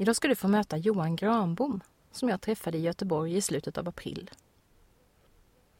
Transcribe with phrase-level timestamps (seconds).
[0.00, 1.80] Idag ska du få möta Johan Granbom
[2.12, 4.30] som jag träffade i Göteborg i slutet av april.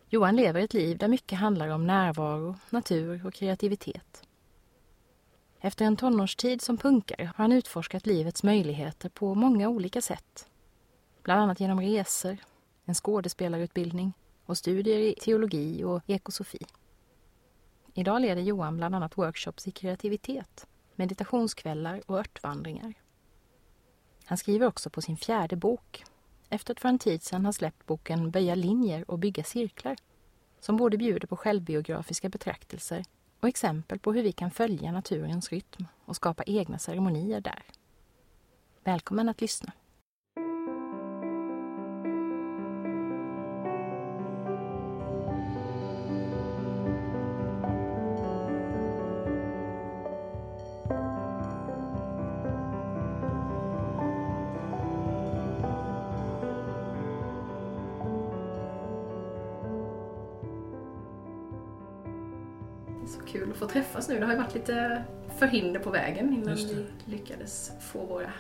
[0.09, 4.29] Johan lever ett liv där mycket handlar om närvaro, natur och kreativitet.
[5.61, 10.49] Efter en tonårstid som punkare har han utforskat livets möjligheter på många olika sätt.
[11.23, 12.37] Bland annat genom resor,
[12.85, 14.13] en skådespelarutbildning
[14.47, 16.67] och studier i teologi och ekosofi.
[17.95, 22.95] Idag leder Johan bland annat workshops i kreativitet, meditationskvällar och örtvandringar.
[24.29, 26.05] Han skriver också på sin fjärde bok
[26.49, 29.97] efter att för en tid sedan ha släppt boken Böja linjer och bygga cirklar
[30.61, 33.05] som både bjuder på självbiografiska betraktelser
[33.41, 37.63] och exempel på hur vi kan följa naturens rytm och skapa egna ceremonier där.
[38.85, 39.73] Välkommen att lyssna.
[63.49, 64.19] Kul att få träffas nu.
[64.21, 65.05] Det har ju varit lite
[65.39, 66.65] förhinder på vägen innan det.
[66.65, 68.33] vi lyckades få våra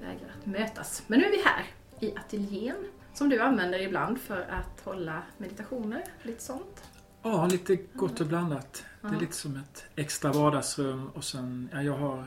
[0.00, 1.02] vägar att mötas.
[1.06, 1.64] Men nu är vi här
[2.00, 2.76] i ateljén
[3.14, 6.82] som du använder ibland för att hålla meditationer, lite sånt.
[7.22, 8.84] Ja, lite gott och blandat.
[9.00, 9.14] Det Ja.
[9.16, 12.24] är lite som ett extra vardagsrum och sen, ja, jag har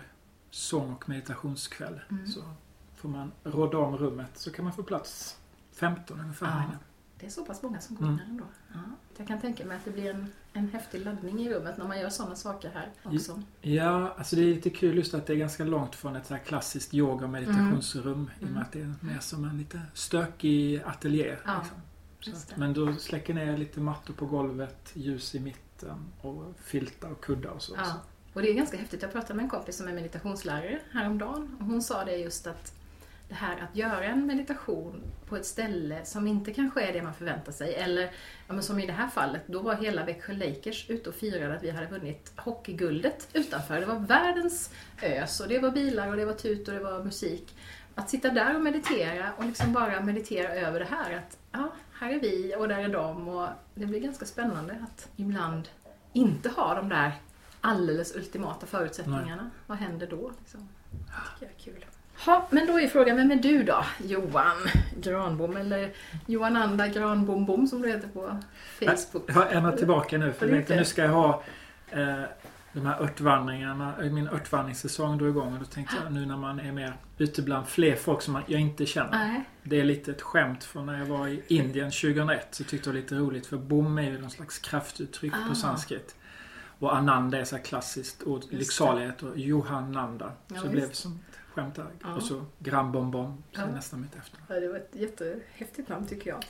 [0.52, 2.00] sång och meditationskväll.
[2.12, 2.28] Mm.
[2.28, 2.42] Så
[2.96, 5.38] får man råda om rummet så kan man få plats
[5.74, 6.78] 15 ungefär Ja.
[7.20, 8.20] Det är så pass många som går Mm.
[8.30, 8.44] ändå.
[8.74, 8.80] Ja.
[9.18, 12.00] Jag kan tänka mig att det blir en, en häftig laddning i rummet när man
[12.00, 13.44] gör sådana saker här också.
[13.62, 16.34] Ja, alltså det är lite kul just att det är ganska långt från ett så
[16.34, 18.54] här klassiskt yoga och meditationsrum i och Mm.
[18.54, 21.36] med att det är mer som en lite stökig ateljé.
[21.46, 21.62] Ja,
[22.20, 22.42] liksom.
[22.52, 27.22] Att, men då släcker ner lite mattor på golvet, ljus i mitten och filtar och
[27.24, 27.74] kuddar och så.
[27.78, 27.94] Ja.
[28.34, 29.02] Och det är ganska häftigt.
[29.02, 32.74] Jag pratade med en kompis som är meditationslärare häromdagen och hon sa det just att
[33.30, 37.14] det här att göra en meditation på ett ställe som inte kanske är det man
[37.14, 38.12] förväntar sig eller
[38.48, 41.64] ja, som i det här fallet, då var hela Växjö Lakers ute och firade att
[41.64, 43.80] vi hade vunnit hockeyguldet utanför.
[43.80, 47.04] Det var världens ös och det var bilar och det var tut och det var
[47.04, 47.56] musik.
[47.96, 52.14] Att sitta där och meditera och liksom bara meditera över det här att ja, här
[52.14, 55.70] är vi och där är de och det blir ganska spännande att ibland
[56.14, 57.12] inte ha de där
[57.62, 59.50] alldeles ultimata förutsättningarna.
[59.68, 60.32] Vad händer då?
[60.40, 60.70] Liksom?
[60.92, 61.86] Det tycker jag är kul.
[62.26, 63.86] Ha, men då är frågan, vem är du då?
[64.04, 64.58] Johan
[65.02, 65.92] Granbom eller
[66.26, 68.38] Johananda Granbombom som du heter på
[68.80, 69.24] Facebook?
[69.28, 71.44] Jag har ändrat tillbaka nu för tänkte nu ska jag ha
[71.92, 72.22] eh,
[72.74, 76.60] de här örtvandringarna, eh, min örtvandringssäsong drog igång och då tänkte jag nu när man
[76.60, 79.12] är mer ute bland fler folk som jag inte känner.
[79.12, 79.44] Nej.
[79.64, 82.96] Det är lite ett skämt från när jag var i Indien 2001 så tyckte jag
[82.96, 85.50] det var lite roligt för bom är ju någon slags kraftuttryck Ah.
[85.50, 86.16] på sanskrit.
[86.80, 88.56] Och Ananda är så klassiskt ord, det.
[88.58, 90.32] lycksalighet och Johannanda.
[90.48, 91.20] Ja, så det blev som
[91.58, 91.86] ett skämt där.
[92.10, 92.16] Ja.
[92.16, 93.66] Och så Granbombom, så Ja.
[93.68, 94.40] nästan mitt efter.
[94.48, 96.44] Ja, det var ett jättehäftigt namn tycker jag.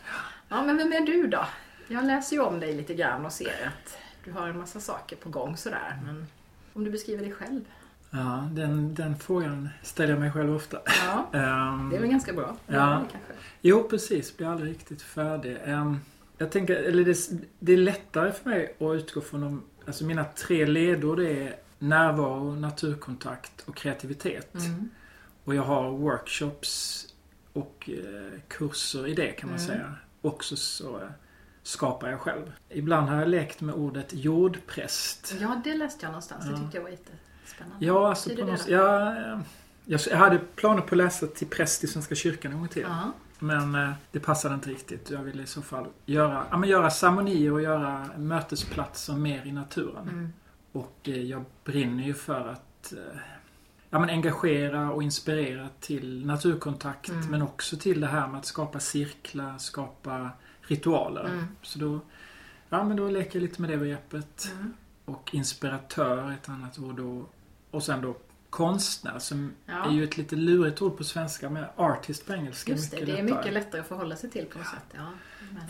[0.50, 1.46] Ja, men vem är du då?
[1.88, 5.16] Jag läser ju om dig lite grann och ser att du har en massa saker
[5.16, 6.00] på gång sådär.
[6.06, 6.26] Men
[6.74, 7.62] om du beskriver dig själv?
[8.10, 10.80] Ja, den, den frågan ställer jag mig själv ofta.
[11.06, 12.56] Ja, Ehm, det är väl ganska bra.
[12.68, 13.04] Ja.
[13.12, 13.34] kanske.
[13.62, 14.38] Jo, precis.
[14.38, 15.58] Blir aldrig riktigt färdig.
[15.66, 16.00] Ehm,
[16.38, 17.18] jag tänker, eller det,
[17.60, 22.56] det är lättare för mig att utgå från de, alltså mina tre ledord är närvaro,
[22.56, 24.54] naturkontakt och kreativitet.
[24.56, 24.90] Mm.
[25.48, 27.06] Och jag har workshops
[27.54, 29.68] och eh, kurser i det kan man Mm.
[29.68, 29.94] säga.
[30.22, 31.08] Också så eh,
[31.64, 32.52] skapar jag själv.
[32.70, 35.36] Ibland har jag lekt med ordet jordpräst.
[35.42, 36.46] Ja, det läste jag någonstans.
[36.46, 36.58] Det Ja.
[36.58, 37.86] tyckte jag var jättespännande.
[37.86, 39.40] Ja, alltså på det något, ja, eh,
[39.86, 42.82] jag, jag hade planer på att läsa till präst i Svenska kyrkan en gång till.
[42.88, 43.12] Ja.
[43.40, 45.10] Men eh, det passade inte riktigt.
[45.10, 49.52] Jag ville i så fall göra, ja, men göra ceremonier och göra mötesplatser mer i
[49.52, 50.10] naturen.
[50.10, 50.34] Mm.
[50.72, 53.20] Och eh, jag brinner ju för att eh,
[53.90, 57.28] ja, men engagera och inspirera till naturkontakt Mm.
[57.28, 60.30] men också till det här med att skapa cirklar, skapa
[60.62, 61.26] ritualer.
[61.26, 61.46] Mm.
[61.62, 62.00] Så då,
[62.70, 64.52] ja, men då leker jag lite med det begreppet.
[64.56, 64.74] Mm.
[65.06, 67.00] Och inspiratör ett annat ord.
[67.00, 67.34] Och,
[67.72, 68.16] och sen då
[68.50, 69.86] konstnär som Ja.
[69.86, 73.08] är ju ett lite lurigt ord på svenska men artist på engelska Just det, mycket
[73.16, 73.38] det är lättare.
[73.40, 74.84] mycket lättare att förhålla sig till på något sätt.
[74.96, 75.10] Ja.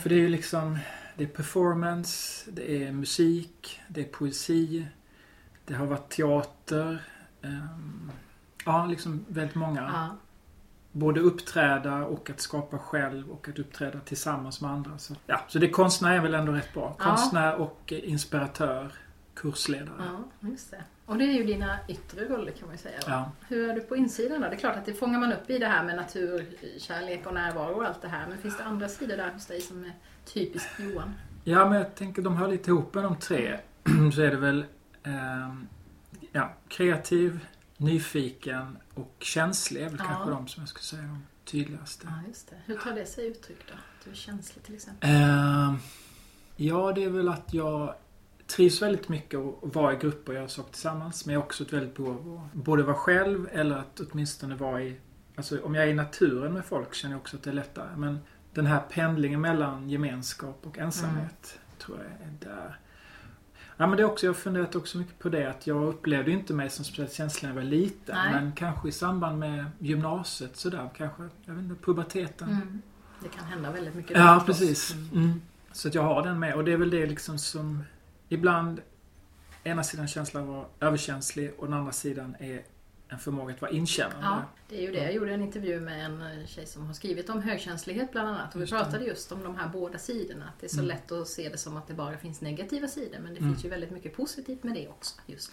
[0.02, 0.78] För det är ju liksom,
[1.16, 4.88] det är performance, det är musik, det är poesi,
[5.66, 7.04] det har varit teater.
[7.42, 8.12] Ehm,
[8.66, 9.82] ja, liksom väldigt många.
[9.82, 10.18] ja.
[10.92, 14.98] både uppträda och att skapa själv och att uppträda tillsammans med andra.
[14.98, 16.94] Så, ja, så det konstnär är väl ändå rätt bra.
[17.00, 18.92] Konstnär och eh, inspiratör,
[19.34, 19.96] kursledare.
[20.00, 20.84] Ja, just det.
[21.06, 23.00] Och det är ju dina yttre roller kan man ju säga.
[23.08, 23.32] Ja.
[23.48, 24.48] Hur är du på insidan då?
[24.48, 27.74] Det är klart att det fångar man upp i det här med naturkärlek och närvaro
[27.74, 28.28] och allt det här.
[28.28, 29.94] Men finns det andra sidor där hos dig som är
[30.26, 31.14] typiskt Johan?
[31.44, 33.60] Ja, men jag tänker de hör lite ihop med de tre.
[34.16, 34.66] Så är det väl
[35.04, 35.68] ehm,
[36.38, 37.46] ja, kreativ,
[37.78, 40.06] nyfiken och känslig är väl Ja.
[40.06, 42.08] kanske de som jag skulle säga de tydligaste.
[42.10, 42.56] Ja, just det.
[42.66, 43.74] Hur tar det sig uttryck då?
[43.74, 45.10] Att du är känslig till exempel?
[45.10, 45.78] Ehm,
[46.56, 47.96] ja, det är väl att jag
[48.48, 51.26] trivs väldigt mycket att vara i grupper och göra saker tillsammans.
[51.26, 54.56] Men jag har också ett väldigt behov av att både vara själv eller att åtminstone
[54.56, 54.98] vara i...
[55.36, 57.96] Alltså om jag är i naturen med folk känner jag också att det är lättare.
[57.98, 58.20] Men
[58.54, 62.80] den här pendlingen mellan gemenskap och ensamhet tror jag är där.
[63.78, 66.54] Ja, men det också, jag har funderat också mycket på det att jag upplevde inte
[66.54, 68.16] mig som speciellt känslig när jag var liten.
[68.16, 68.32] Nej.
[68.32, 72.50] Men kanske i samband med gymnasiet sådär, kanske, jag vet inte, puberteten.
[72.50, 72.82] Mm.
[73.24, 74.18] Det kan hända väldigt mycket.
[74.18, 74.94] Ja, precis.
[75.14, 75.42] Mm.
[75.72, 76.56] Så att jag har den med.
[76.56, 77.84] Och det är väl det liksom som
[78.30, 78.82] ibland
[79.64, 82.62] ena sidan känslan vara överkänslig och den andra sidan är
[83.10, 84.26] en förmåga att vara inkännande.
[84.26, 85.04] Ja, det är ju det.
[85.04, 88.56] Jag gjorde en intervju med en eh, tjej som har skrivit om högkänslighet bland annat.
[88.56, 90.46] Och vi pratade just om de här båda sidorna.
[90.46, 90.88] Att det är så Mm.
[90.88, 93.20] lätt att se det som att det bara finns negativa sidor.
[93.20, 93.52] Men det Mm.
[93.54, 95.16] finns ju väldigt mycket positivt med det också.
[95.26, 95.52] Just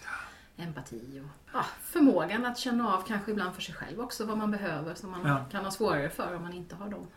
[0.57, 4.51] empati och ja, förmågan att känna av kanske ibland för sig själv också vad man
[4.51, 5.45] behöver som man Ja.
[5.51, 7.07] kan ha svårare för om man inte har dem.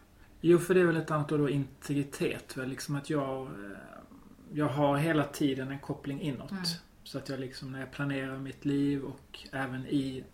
[0.40, 2.56] Jo, för det är väl ett annat ord då, integritet.
[2.56, 2.68] Väl?
[2.68, 3.50] Liksom att jag, eh,
[4.52, 6.50] jag har hela tiden en koppling inåt.
[6.50, 6.62] Mm.
[7.08, 10.24] Så att jag liksom när jag planerar mitt liv och även i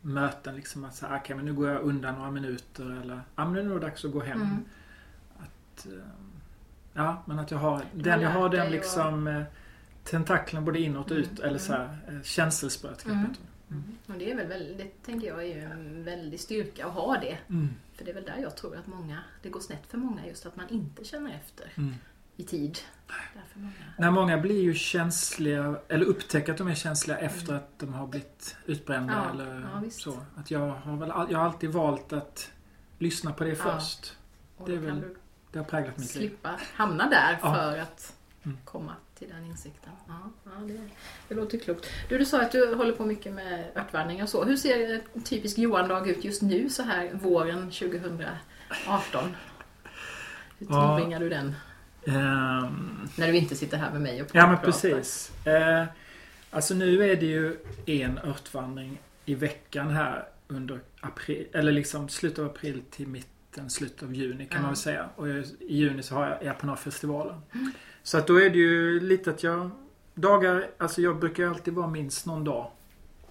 [0.00, 3.52] möten liksom att säga, okej men nu går jag undan några minuter eller, ja men
[3.52, 4.40] nu är det nog dags att gå hem.
[4.42, 4.64] Mm.
[5.38, 5.92] Att, eh,
[6.92, 9.42] ja, men att jag har, den, jag har den dig och- liksom eh,
[10.04, 11.58] tentaklerna både inåt och Mm, ut, eller mm.
[11.58, 13.04] så här, eh, känselspröt.
[13.04, 13.16] Mm.
[13.70, 13.82] Mm.
[14.06, 17.16] Och det är väl, väl, det tänker jag är ju en väldig styrka att ha
[17.20, 17.38] det.
[17.48, 17.68] Mm.
[17.94, 20.46] För det är väl där jag tror att många, det går snett för många just
[20.46, 21.94] att man inte känner efter Mm.
[22.36, 22.78] i tid.
[23.54, 23.72] Många.
[23.98, 28.06] När många blir ju känsliga, eller upptäcker att de är känsliga efter att de har
[28.06, 29.24] blivit utbrända Mm.
[29.38, 30.18] Ja, eller ja, så.
[30.36, 32.50] Att jag har väl jag har alltid valt att
[32.98, 33.56] lyssna på det Ja.
[33.78, 34.16] först.
[34.66, 35.02] Det är väl
[35.52, 36.20] Det har präglat mitt liv.
[36.28, 38.58] slippa hamna där för att Mm.
[38.64, 39.92] komma till den insikten.
[40.08, 40.80] Ja, det,
[41.28, 41.86] det låter klokt.
[42.08, 44.44] Du, du sa att du håller på mycket med örtvandring och så.
[44.44, 49.36] Hur ser en typisk Johan-dag ut just nu så här våren 2018?
[50.58, 51.54] Hur tillbringar du den?
[52.06, 54.64] Ehm, När du inte sitter här med mig och Ja men pratar.
[54.72, 55.32] precis.
[55.46, 55.84] Eh,
[56.50, 57.56] alltså nu är det ju
[57.86, 64.02] en örtvandring i veckan här under april, eller liksom slutet av april till mitten, slutet
[64.02, 64.62] av juni kan Ja.
[64.62, 65.08] man väl säga.
[65.16, 67.40] Och jag, i juni så har jag Japanarfestivalen.
[68.02, 69.70] Så att då är det ju lite att jag
[70.14, 72.70] dagar, alltså jag brukar alltid vara minst någon dag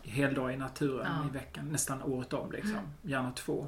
[0.03, 1.29] heldag i naturen Ja.
[1.29, 2.71] i veckan, nästan året om liksom.
[2.71, 2.85] Mm.
[3.01, 3.67] Gärna två.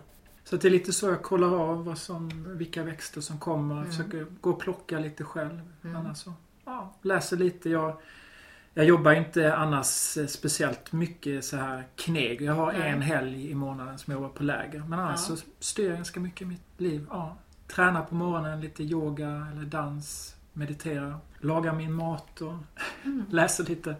[0.51, 3.75] Så det är lite så jag kollar av vad som, vilka växter som kommer.
[3.75, 3.87] Mm.
[3.91, 5.61] Försöker gå och plocka lite själv.
[5.83, 5.95] Mm.
[5.95, 6.33] Annars så,
[6.65, 7.69] ja, läser lite.
[7.69, 7.97] Jag,
[8.73, 12.41] jag jobbar inte annars speciellt mycket så här kneg.
[12.41, 12.89] Jag har Nej.
[12.89, 14.79] en helg i månaden som jag jobbar på läger.
[14.79, 15.35] Men annars Ja.
[15.35, 17.05] så styr jag ganska mycket mitt liv.
[17.09, 17.37] Ja.
[17.67, 20.35] Tränar på morgonen, lite yoga eller dans.
[20.53, 21.17] Mediterar.
[21.39, 22.53] Lagar min mat och
[23.03, 23.23] Mm.
[23.29, 23.95] läser lite.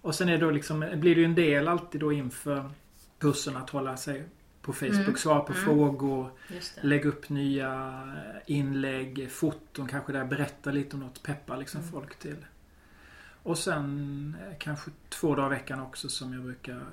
[0.00, 2.70] Och sen är det då liksom, blir det ju en del alltid då inför
[3.18, 4.24] kursen att hålla sig
[4.66, 5.16] på Facebook, Mm.
[5.16, 5.64] svara på Mm.
[5.64, 6.30] frågor,
[6.80, 8.02] lägga upp nya
[8.46, 11.92] inlägg, foton kanske där jag berättar lite om något, peppar liksom Mm.
[11.92, 12.46] folk till.
[13.42, 16.84] Och sen eh, kanske två dagar i veckan också som jag brukar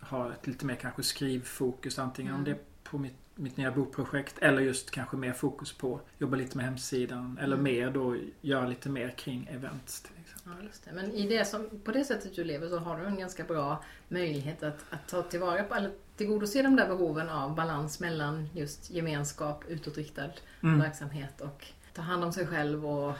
[0.00, 2.44] ha ett lite mer kanske skrivfokus antingen om Mm.
[2.52, 6.56] det är på mitt, mitt nya bokprojekt eller just kanske mer fokus på jobba lite
[6.56, 7.64] med hemsidan eller Mm.
[7.64, 10.12] mer då göra lite mer kring events till.
[10.44, 10.92] Ja, just det.
[10.92, 13.84] Men i det som, på det sättet du lever så har du en ganska bra
[14.08, 15.90] möjlighet att, att ta tillvara på, eller
[16.26, 20.30] tillgodose de där behoven av balans mellan just gemenskap, utåtriktad
[20.62, 20.78] Mm.
[20.80, 23.14] verksamhet och ta hand om sig själv och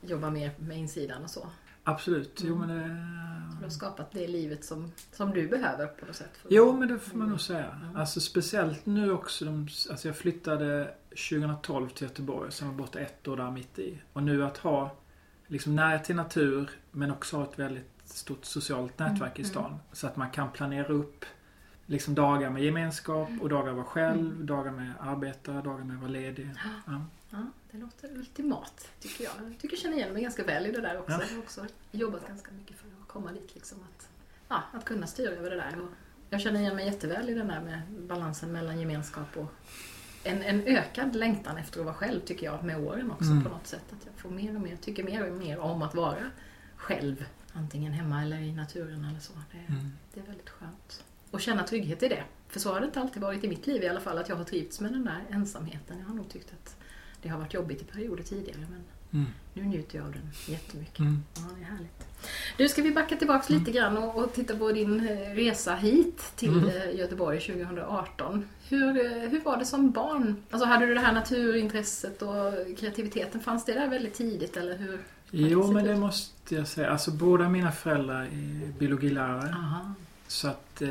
[0.00, 1.46] jobba mer med insidan och så.
[1.84, 2.40] Absolut.
[2.44, 2.68] Jo Mm.
[2.68, 3.64] men Du det...
[3.64, 6.30] har skapat det livet som, som du behöver på något sätt.
[6.48, 7.70] Jo men det får man nog säga.
[7.82, 7.96] Mm.
[7.96, 9.44] Alltså speciellt nu också.
[9.44, 10.94] De, alltså jag flyttade
[11.30, 12.52] 2012 till Göteborg.
[12.52, 13.98] Sen var borta ett år där mitt i.
[14.12, 14.96] Och nu att ha
[15.46, 19.78] liksom närhet till natur men också ha ett väldigt stort socialt nätverk i Mm, stan.
[19.92, 21.24] Så att man kan planera upp
[21.86, 24.46] liksom dagar med gemenskap och dagar att vara själv, Mm.
[24.46, 26.50] dagar med arbeta, dagar med att vara ledig.
[26.86, 27.00] Ja.
[27.30, 29.32] Ja, det låter ultimat tycker jag.
[29.50, 31.12] Jag tycker jag känner igen mig ganska väl i det där också.
[31.12, 31.20] Ja.
[31.28, 33.54] Jag har också jobbat ganska mycket för att komma dit.
[33.54, 34.08] Liksom att,
[34.48, 35.80] ja, att kunna styra över det där.
[35.82, 35.88] Och
[36.30, 39.52] jag känner igen mig jätteväl i den där med balansen mellan gemenskap och
[40.24, 43.42] en, en ökad längtan efter att vara själv tycker jag med åren också Mm.
[43.44, 43.84] på något sätt.
[43.92, 46.30] Att jag får mer och mer, tycker mer och mer om att vara
[46.76, 47.24] själv.
[47.52, 49.32] Antingen hemma eller i naturen eller så.
[49.52, 49.92] Det, Mm.
[50.14, 51.04] det är väldigt skönt.
[51.34, 52.22] Och känna trygghet i det.
[52.48, 54.36] För så har det inte alltid varit i mitt liv i alla fall, att jag
[54.36, 55.98] har trivts med den där ensamheten.
[55.98, 56.76] Jag har nog tyckt att
[57.22, 58.80] det har varit jobbigt i perioder tidigare men
[59.12, 59.26] Mm.
[59.54, 60.98] nu njuter jag av den jättemycket.
[60.98, 61.22] Mm.
[61.36, 62.06] Ja, det är härligt.
[62.56, 66.32] Du, ska vi backa tillbaks lite grann och, och titta på din eh, resa hit
[66.36, 66.68] till Mm.
[66.68, 68.48] eh, Göteborg 2018.
[68.68, 70.36] Hur, eh, hur var det som barn?
[70.50, 74.98] Alltså hade du det här naturintresset och kreativiteten, fanns det där väldigt tidigt eller hur?
[75.30, 75.98] Jo, men det ut?
[75.98, 76.90] måste jag säga.
[76.90, 79.54] Alltså båda mina föräldrar är biologilärare.
[79.58, 79.94] Aha.
[80.34, 80.90] Så att, eh,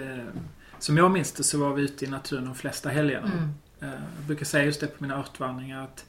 [0.79, 3.31] som jag minns det så var vi ute i naturen de flesta helgerna.
[3.33, 3.49] Mm.
[3.93, 6.05] Eh, jag brukar säga just det på mina örtvandringar att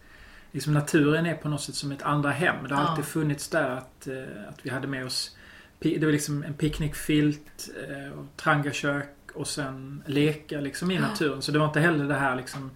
[0.52, 2.56] liksom naturen är på något sätt som ett andra hem.
[2.68, 2.88] Det har Ja.
[2.88, 5.36] alltid funnits där att, eh, att vi hade med oss
[5.78, 11.00] det var liksom en picknickfilt eh, och trangakök och sen leka liksom i Ja.
[11.00, 11.42] naturen.
[11.42, 12.70] Så det var inte heller det här liksom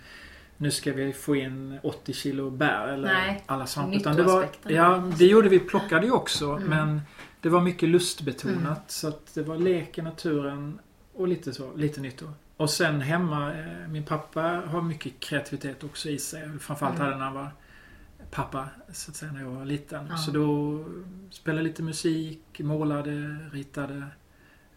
[0.56, 3.96] nu ska vi få in 80 kilo bär eller Nej, alla svampar.
[3.96, 5.58] Utan det var, ja, det gjorde vi.
[5.58, 6.50] Plockade ju också.
[6.50, 6.68] Mm.
[6.68, 7.00] Men
[7.40, 8.58] det var mycket lustbetonat.
[8.66, 8.74] Mm.
[8.86, 10.78] Så att det var lek i naturen
[11.14, 12.32] och lite så, lite nyttor.
[12.56, 16.58] Och sen hemma, eh, min pappa har mycket kreativitet också i sig.
[16.60, 17.06] Framförallt Mm.
[17.06, 17.50] hade när han var
[18.30, 20.06] pappa, så att säga, när jag var liten.
[20.10, 20.16] Ja.
[20.16, 20.84] Så då
[21.30, 24.02] spelade lite musik, målade, ritade.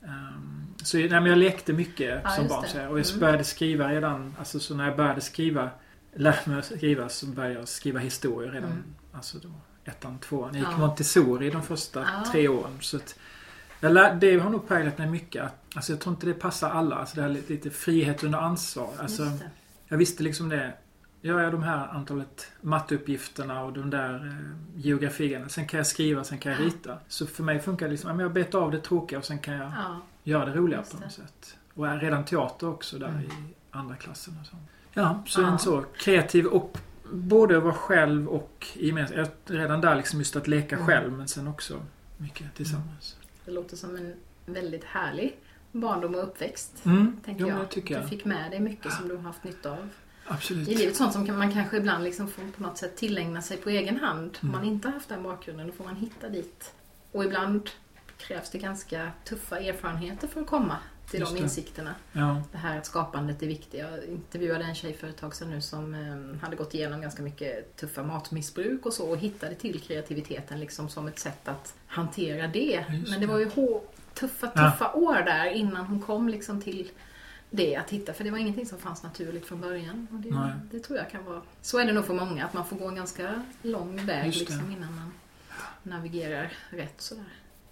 [0.04, 2.66] Ehm, så nej, men jag lekte mycket Ja, som barn.
[2.68, 3.20] Så och jag Mm.
[3.20, 5.70] började skriva redan, alltså så när jag började skriva,
[6.16, 8.84] lära mig att skriva så började jag skriva historier redan, Mm.
[9.12, 9.50] alltså då
[9.86, 10.50] ettan, tvåan.
[10.54, 10.78] Jag gick Ja.
[10.78, 12.32] Montessori de första Ja.
[12.32, 12.78] tre åren.
[12.82, 13.16] Så att
[13.80, 15.44] lär, det har nog präglat mig mycket.
[15.44, 16.96] Att, alltså jag tror inte det passar alla.
[16.96, 18.90] Alltså det här lite, lite frihet under ansvar.
[19.00, 19.24] Alltså,
[19.88, 20.74] jag visste liksom det.
[21.24, 25.50] Gör jag de här antalet matteuppgifterna och de där eh, geografierna.
[25.50, 26.66] Sen kan jag skriva, sen kan jag Ja.
[26.66, 26.98] rita.
[27.08, 29.72] Så för mig funkar det liksom, jag bet av det tråkiga och sen kan jag
[29.72, 30.02] Ja.
[30.24, 31.10] göra det roliga på något det.
[31.12, 31.58] sätt.
[31.74, 33.22] Och är redan teater också där Mm.
[33.22, 33.30] i
[33.72, 34.56] andra klassen och så.
[34.94, 35.48] Ja, så Ja.
[35.52, 36.78] en så kreativ och
[37.12, 39.32] både att vara själv och gemensamt.
[39.46, 40.88] Redan där liksom just att leka Mm.
[40.88, 41.86] själv men sen också
[42.18, 43.16] mycket tillsammans.
[43.46, 44.14] Det låter som en
[44.46, 45.38] väldigt härlig
[45.72, 46.86] barndom och uppväxt.
[46.86, 47.60] Mm, Tänker jo, jag.
[47.90, 48.04] jag.
[48.04, 49.90] Du fick med dig mycket som du har haft nytta av
[50.28, 50.68] Absolut.
[50.68, 50.96] i livet.
[50.96, 54.38] Sånt som man kanske ibland liksom får på något sätt tillägna sig på egen hand.
[54.42, 54.62] Om Mm.
[54.62, 56.74] man inte har haft den bakgrunden, då får man hitta dit.
[57.12, 57.70] Och ibland
[58.18, 60.78] krävs det ganska tuffa erfarenheter för att komma
[61.12, 61.44] till Just de det.
[61.44, 61.96] insikterna.
[62.12, 63.80] Ja, Det här att skapandet är viktigt.
[63.80, 67.22] Jag intervjuade en tjej för ett tag sedan nu som eh, hade gått igenom ganska
[67.24, 72.48] mycket tuffa matmissbruk och så och hittade till kreativiteten liksom som ett sätt att hantera
[72.48, 72.86] det.
[72.90, 73.82] Just Men det var ju hår,
[74.14, 74.72] tuffa, Ja.
[74.72, 76.92] tuffa år där innan hon kom liksom till
[77.50, 78.14] det att hitta.
[78.14, 80.08] För det var ingenting som fanns naturligt från början.
[80.12, 81.42] Och det, det tror jag kan vara...
[81.62, 84.72] Så är det nog för många, att man får gå en ganska lång väg liksom,
[84.72, 85.12] innan man
[85.84, 87.24] navigerar rätt sådär.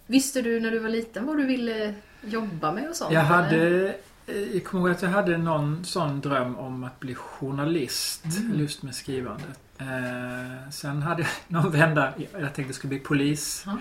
[0.06, 3.12] Visste du när du var liten vad du ville jobba med och sånt?
[3.12, 3.88] Jag hade
[4.26, 8.24] eh, jag kommer ihåg att jag hade någon sån dröm om att bli journalist.
[8.24, 8.60] Mm.
[8.60, 9.60] Just med skrivandet.
[9.78, 13.62] Eh, sen hade jag någon vän där, jag tänkte jag skulle bli polis.
[13.66, 13.76] Ja.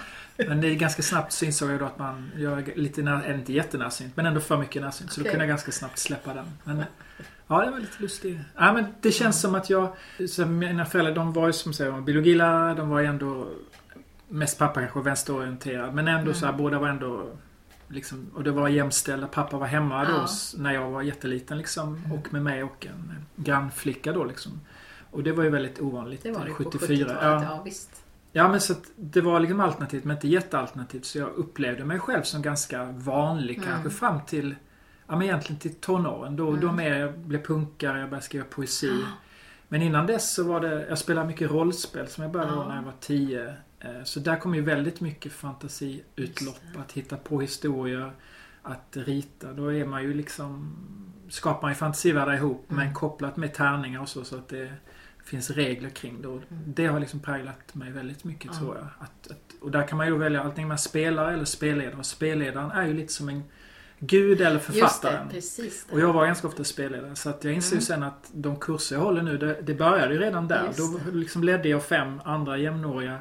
[0.48, 3.22] Men det är ganska snabbt så insåg jag då att man, jag är lite, när,
[3.22, 5.12] är inte jättenärsynt, men ändå för mycket närsynt.
[5.12, 6.46] Så då kunde jag ganska snabbt släppa den.
[6.64, 6.84] Men,
[7.48, 8.38] ja, det var lite lustigt.
[8.56, 9.94] Ja, men det känns som att jag,
[10.30, 13.48] så mina föräldrar de var ju som säger biologilärare, de var ju ändå
[14.28, 15.94] mest pappa kanske vänsterorienterad.
[15.94, 16.34] Men ändå Mm.
[16.34, 17.32] så här, båda var ändå
[17.90, 19.28] liksom, och det var jämställda.
[19.28, 20.28] Pappa var hemma då Ja.
[20.58, 21.96] när jag var jätteliten liksom.
[21.96, 22.12] Mm.
[22.12, 24.62] Och med mig och en grannflicka då liksom.
[25.12, 26.24] Och det var ju väldigt ovanligt.
[26.24, 26.88] Det var det på 74.
[26.88, 27.44] 70-talet, Ja.
[27.44, 28.04] ja visst.
[28.32, 32.00] Ja men så att det var liksom alternativt men inte jättealternativt så jag upplevde mig
[32.00, 33.70] själv som ganska vanlig Mm.
[33.70, 34.56] kanske fram till
[35.08, 36.36] Ja men egentligen till tonåren.
[36.36, 36.60] Då, Mm.
[36.62, 39.04] då mer jag blev punkare, jag började skriva poesi.
[39.68, 42.58] Men innan dess så var det, jag spelade mycket rollspel som jag började Ja.
[42.62, 43.54] då när jag var 10.
[43.80, 46.60] Eh, Så där kom ju väldigt mycket fantasiutlopp.
[46.78, 48.12] Att hitta på historier,
[48.62, 49.54] att rita.
[49.54, 50.76] Då är man ju liksom
[51.30, 52.86] skapar man ju fantasivärldar ihop Mm.
[52.86, 54.74] men kopplat med tärningar och så så att det
[55.24, 56.28] finns regler kring det.
[56.28, 58.56] Och Det har liksom präglat mig väldigt mycket Mm.
[58.56, 58.60] Ja.
[58.62, 58.88] tror jag.
[59.00, 61.96] Att, att, och där kan man ju välja antingen man spelare eller spelledare.
[61.98, 63.44] Och spelledaren är ju lite som en
[64.00, 65.30] gud eller Just det, författaren.
[65.30, 65.86] precis.
[65.86, 65.94] Det.
[65.94, 67.82] Och jag var ganska ofta spelledare så att jag inser ju Mm.
[67.86, 70.70] sen att de kurser jag håller nu, det, det började ju redan där.
[70.78, 73.20] Då liksom ledde jag fem andra jämnåriga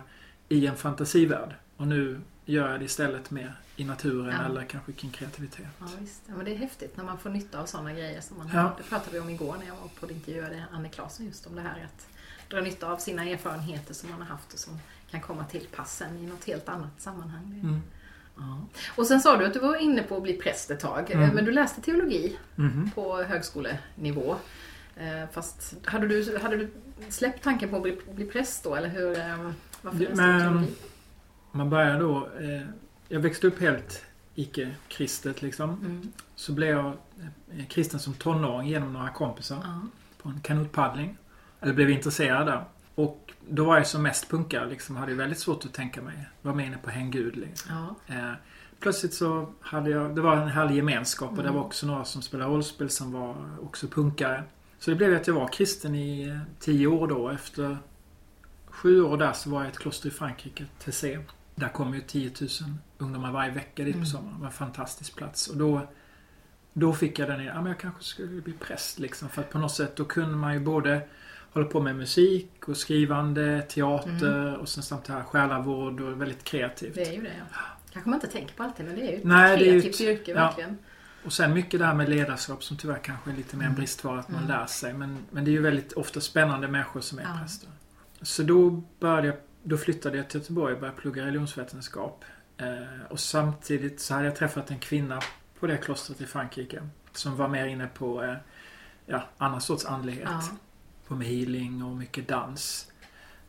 [0.49, 1.55] i en fantasivärld.
[1.77, 4.45] Och nu gör jag det istället mer i naturen Ja.
[4.47, 5.67] eller kanske kring kreativitet.
[5.81, 6.23] Ja, visst.
[6.27, 8.21] Ja, men det är häftigt när man får nytta av sådana grejer.
[8.21, 8.75] Som man, Ja.
[8.79, 11.55] Det pratade vi om igår när jag var på och intervjuade Anne Claesson just om
[11.57, 12.07] det här att
[12.51, 14.79] dra nytta av sina erfarenheter som man har haft och som
[15.11, 17.61] kan komma till passen i något helt annat sammanhang.
[17.63, 17.81] Mm.
[18.37, 18.61] Ja.
[18.97, 21.35] Och sen sa du att du var inne på att bli präst ett tag, Mm.
[21.35, 22.91] men du läste teologi Mhm.
[22.95, 24.37] på högskolenivå.
[24.97, 26.71] Eh, Fast hade du, hade du
[27.09, 29.17] släppt tanken på att bli, bli präst då, eller hur?
[29.83, 30.67] Varför men-?
[31.53, 32.63] Man börjar då, eh,
[33.09, 34.05] jag växte upp helt
[34.35, 35.71] icke-kristet liksom.
[35.71, 36.13] Mm.
[36.35, 36.87] Så blev jag
[37.57, 39.59] eh, kristen som tonåring genom några kompisar.
[39.65, 39.81] Ja.
[40.23, 41.17] på en kanotpaddling.
[41.61, 42.65] Eller blev intresserad där.
[42.95, 44.97] Och då var jag som mest punkare liksom.
[44.97, 47.37] Hade väldigt svårt att tänka mig vara med inne på Häng Gud.
[47.37, 47.95] Liksom.
[48.07, 48.15] Ja.
[48.15, 48.33] Eh,
[48.81, 51.47] plötsligt så hade jag, det var en härlig gemenskap och Mm.
[51.47, 54.43] det var också några som spelade rollspel som var också punkare.
[54.79, 57.29] Så det blev att jag var kristen i eh, tio år då.
[57.29, 57.79] Efter
[58.79, 61.19] sju år där så var jag i ett kloster i Frankrike, Tessé.
[61.55, 62.49] Där kom ju 10 000
[62.99, 64.07] ungdomar varje vecka dit på Mm.
[64.07, 64.35] sommaren.
[64.35, 65.49] Det var en fantastisk plats.
[65.49, 65.89] Och då,
[66.73, 69.29] då fick jag den idén, ja men jag kanske skulle bli präst liksom.
[69.29, 71.01] För att på något sätt då kunde man ju både
[71.53, 76.95] hålla på med musik och skrivande, teater och sen samt här själavård och väldigt kreativt.
[76.95, 77.59] Det är ju det, ja.
[77.93, 79.81] Kanske man inte tänker på alltid, men det är ju ett Nej, det är ju
[79.81, 80.35] kreativt ett- yrke, ja.
[80.47, 80.79] verkligen.
[81.25, 83.77] Och sen mycket det här med ledarskap som tyvärr kanske är lite mer en Mm.
[83.79, 84.49] bristvara att man Mm.
[84.59, 84.95] lär sig.
[84.95, 87.39] Men, men det är ju väldigt ofta spännande människor som är Ja.
[87.43, 87.69] präster.
[88.23, 92.25] Så då, började jag, då flyttade jag till Göteborg och började plugga religionsvetenskap.
[92.57, 95.21] Eh, och samtidigt så hade jag träffat en kvinna
[95.61, 96.89] på det klostret i Frankrike.
[97.13, 98.35] Som var mer inne på eh,
[99.07, 100.29] ja, annan sorts andlighet.
[100.31, 100.43] Ja.
[101.07, 102.93] På med healing och mycket dans.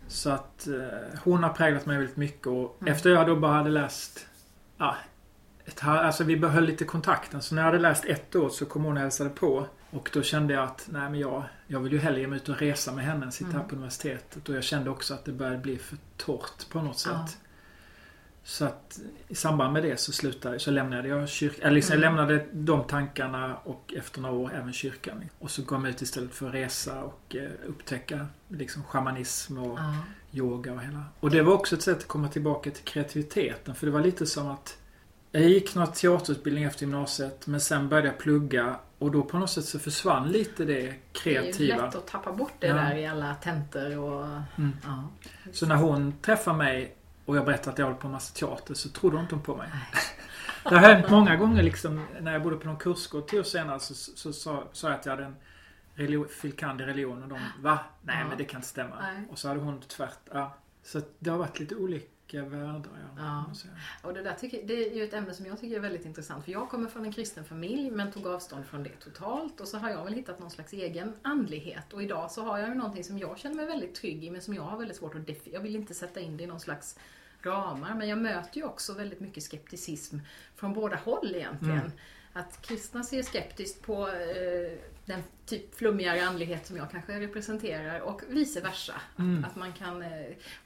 [0.08, 2.94] Så att eh, hon har präglat mig väldigt mycket och Mm.
[2.94, 4.28] efter jag då bara hade läst
[4.78, 4.96] ja,
[5.66, 7.42] ett, alltså vi behöll lite kontakten.
[7.42, 9.68] Så när jag hade läst ett år så kom hon och hälsade på.
[9.92, 12.50] Och då kände jag att nej men jag, jag vill ju hellre ge mig ut
[12.50, 13.62] och resa med henne än sitta Mm.
[13.62, 14.50] här på universitetet.
[14.50, 17.12] Och jag kände också att det började bli för torrt på något sätt.
[17.14, 17.28] Ja.
[18.44, 21.62] Så att i samband med det så slutade, så lämnade jag kyrkan.
[21.62, 22.04] Eller liksom Mm.
[22.04, 25.24] jag lämnade de tankarna och efter några år även kyrkan.
[25.40, 29.80] Och så gav jag ut istället för att resa och eh, upptäcka liksom shamanism och
[29.80, 29.96] Ja.
[30.34, 31.04] yoga och hela.
[31.20, 33.76] Och det var också ett sätt att komma tillbaka till kreativiteten.
[33.76, 34.78] För det var lite som att
[35.32, 39.50] jag gick några teaterutbildning efter gymnasiet men sen började jag plugga och då på något
[39.50, 41.86] sätt så försvann lite det Det är ju kreativa.
[41.86, 42.74] lätt att tappa bort det Ja.
[42.76, 44.26] där i alla tentor och...
[44.58, 44.72] Mm.
[44.84, 45.08] Ja.
[45.52, 48.74] Så när hon träffade mig och jag berättade att jag håller på med massa teater
[48.74, 49.70] så trodde hon inte på mig.
[50.64, 53.80] Det har hänt många gånger liksom när jag bodde på någon kursgård till år senare
[53.80, 55.36] så, så, så sa sa jag att jag hade en
[55.96, 57.80] religion, filkand i religion och de va?
[58.02, 58.28] Nej Ja.
[58.30, 58.96] men det kan inte stämma.
[59.02, 59.28] Nej.
[59.32, 60.20] Och så hade hon tvärt.
[60.32, 60.56] Ja.
[60.84, 62.92] Så det har varit lite olika världar.
[63.18, 63.46] Ja.
[64.02, 66.46] Och det, där tycker, det är ju ett ämne som jag tycker är väldigt intressant.
[66.46, 69.62] För jag kommer från en kristen familj men tog avstånd från det totalt.
[69.62, 71.94] Och så har jag väl hittat någon slags egen andlighet.
[71.94, 74.42] Och idag så har jag ju någonting som jag känner mig väldigt trygg i men
[74.42, 75.58] som jag har väldigt svårt att definiera.
[75.58, 77.00] Jag vill inte sätta in det i någon slags
[77.42, 77.96] ramar.
[77.96, 80.18] Men jag möter ju också väldigt mycket skepticism
[80.56, 81.80] från båda håll egentligen.
[81.80, 81.92] Mm.
[82.34, 84.78] Att kristna ser skeptiskt på eh,
[85.10, 89.02] den typ flummigare andlighet som jag kanske representerar och vice versa.
[89.20, 89.46] Mm.
[89.46, 90.10] Att man kan, eh,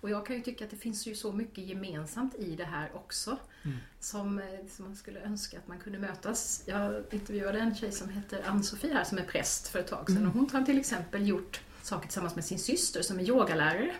[0.01, 2.89] och jag kan ju tycka att det finns ju så mycket gemensamt i det här
[2.93, 3.37] också.
[3.63, 3.77] Mm.
[3.99, 6.63] Som, eh, som man skulle önska att man kunde mötas.
[6.65, 10.17] Jag intervjuade en tjej som heter Ann-Sofie här som är präst för ett tag sedan.
[10.17, 10.29] Mm.
[10.29, 13.95] Och hon har till exempel gjort saker tillsammans med sin syster som är yogalärare.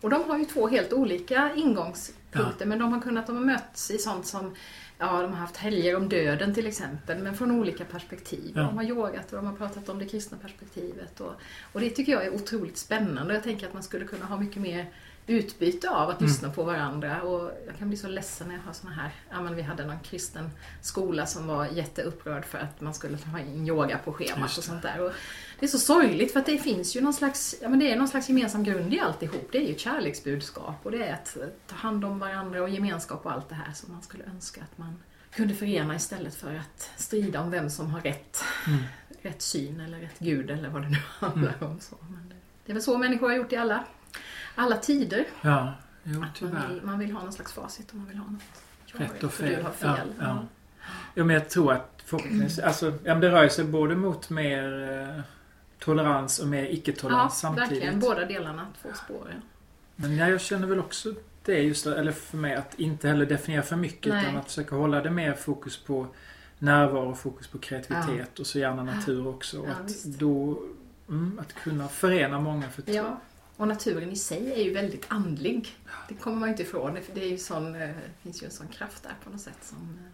[0.00, 3.90] Och de har ju två helt olika ingångspunkter men de har kunnat, de har mötts
[3.90, 4.54] i sånt som
[4.98, 8.52] Ja, de har haft helger om döden till exempel, men från olika perspektiv.
[8.54, 8.62] Ja.
[8.62, 11.20] De har yogat och de har pratat om det kristna perspektivet.
[11.20, 11.32] Och,
[11.72, 13.34] och det tycker jag är otroligt spännande.
[13.34, 14.86] Jag tänker att man skulle kunna ha mycket mer
[15.26, 16.30] utbyte av att Mm.
[16.32, 17.22] lyssna på varandra.
[17.22, 19.84] Och jag kan bli så ledsen när jag har såna här, ja men vi hade
[19.86, 20.50] någon kristen
[20.82, 24.82] skola som var jätteupprörd för att man skulle ha in yoga på schemat och sånt
[24.82, 25.00] där.
[25.00, 25.12] Och
[25.60, 27.96] det är så sorgligt för att det finns ju någon slags, ja men det är
[27.96, 29.48] någon slags gemensam grund i alltihop.
[29.52, 33.26] Det är ju ett kärleksbudskap och det är att ta hand om varandra och gemenskap
[33.26, 34.96] och allt det här som man skulle önska att man
[35.30, 38.82] kunde förena istället för att strida om vem som har rätt, Mm.
[39.22, 41.80] rätt syn eller rätt gud eller vad det nu handlar om.
[41.80, 41.96] Så.
[42.00, 42.34] Men det,
[42.66, 43.84] det är väl så människor har gjort i alla,
[44.54, 45.24] alla tider.
[45.42, 45.72] Ja,
[46.04, 48.42] jo Att man, vill, man vill ha någon slags facit och man vill ha något.
[48.86, 49.56] Jag Rätt och fel.
[49.58, 50.08] du har fel.
[50.18, 50.42] Ja, ja.
[51.14, 55.22] Ja, men jag tror att förhoppningsvis, alltså, ja, det rör sig både mot mer eh,
[55.78, 57.70] tolerans och mer icke-tolerans Ja, samtidigt.
[57.72, 58.00] verkligen.
[58.00, 59.28] Båda delarna, två spår.
[59.30, 59.40] Ja.
[59.96, 61.14] Men ja, jag känner väl också
[61.44, 64.24] det just, eller för mig, att inte heller definiera för mycket Nej.
[64.24, 66.06] utan att försöka hålla det mer fokus på
[66.58, 69.60] närvaro och fokus på kreativitet och så gärna natur också.
[69.60, 70.04] Och Ja, att visst.
[70.06, 70.58] då,
[71.08, 73.20] mm, att kunna förena många för Ja,
[73.56, 75.76] och naturen i sig är ju väldigt andlig.
[76.08, 76.98] Det kommer man inte ifrån.
[77.14, 79.58] Det är ju sån, eh, det finns ju en sån kraft där på något sätt
[79.60, 80.10] som, eh,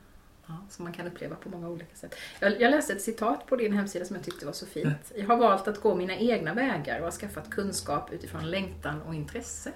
[0.46, 2.14] ja, som man kan uppleva på många olika sätt.
[2.40, 5.12] Jag, jag läste ett citat på din hemsida som jag tyckte var så fint.
[5.16, 9.14] Jag har valt att gå mina egna vägar och har skaffat kunskap utifrån längtan och
[9.14, 9.72] intresse.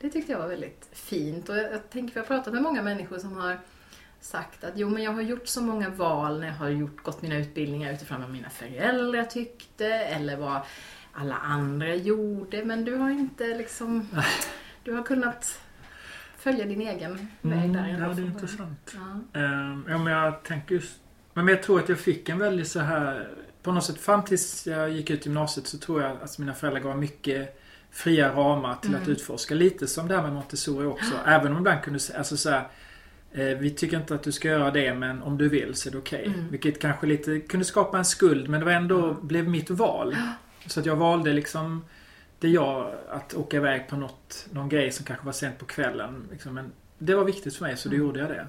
[0.00, 2.62] Det tyckte jag var väldigt fint och jag, jag tänker, för jag har pratat med
[2.62, 3.58] många människor som har
[4.20, 7.22] sagt att jo men jag har gjort så många val när jag har gjort, gått
[7.22, 10.60] mina utbildningar utifrån vad mina föräldrar tyckte eller vad
[11.20, 14.08] alla andra gjorde men du har inte liksom
[14.84, 15.60] du har kunnat
[16.38, 18.26] följa din egen väg Mm, där ja, det är början.
[18.26, 18.94] intressant.
[19.32, 19.40] Ja.
[19.40, 21.00] Ehm, ja, men jag tänker just...
[21.34, 23.28] Men jag tror att jag fick en väldigt så här...
[23.62, 26.80] På något sätt fram tills jag gick ut gymnasiet så tror jag att mina föräldrar
[26.80, 29.12] gav mycket fria ramar till att Mm.
[29.12, 29.54] utforska.
[29.54, 31.12] Lite som det här med Montessori också.
[31.26, 32.68] Även om ibland kunde säga, alltså så här,
[33.32, 35.92] eh, Vi tycker inte att du ska göra det men om du vill så är
[35.92, 36.26] det okej.
[36.26, 36.48] Mm.
[36.50, 40.16] Vilket kanske lite kunde skapa en skuld men det var ändå, blev mitt val.
[40.66, 41.84] Så att jag valde liksom
[42.38, 46.28] det jag, att åka iväg på något, någon grej som kanske var sent på kvällen.
[46.30, 48.06] Liksom, men det var viktigt för mig så då Mm.
[48.06, 48.46] gjorde jag det.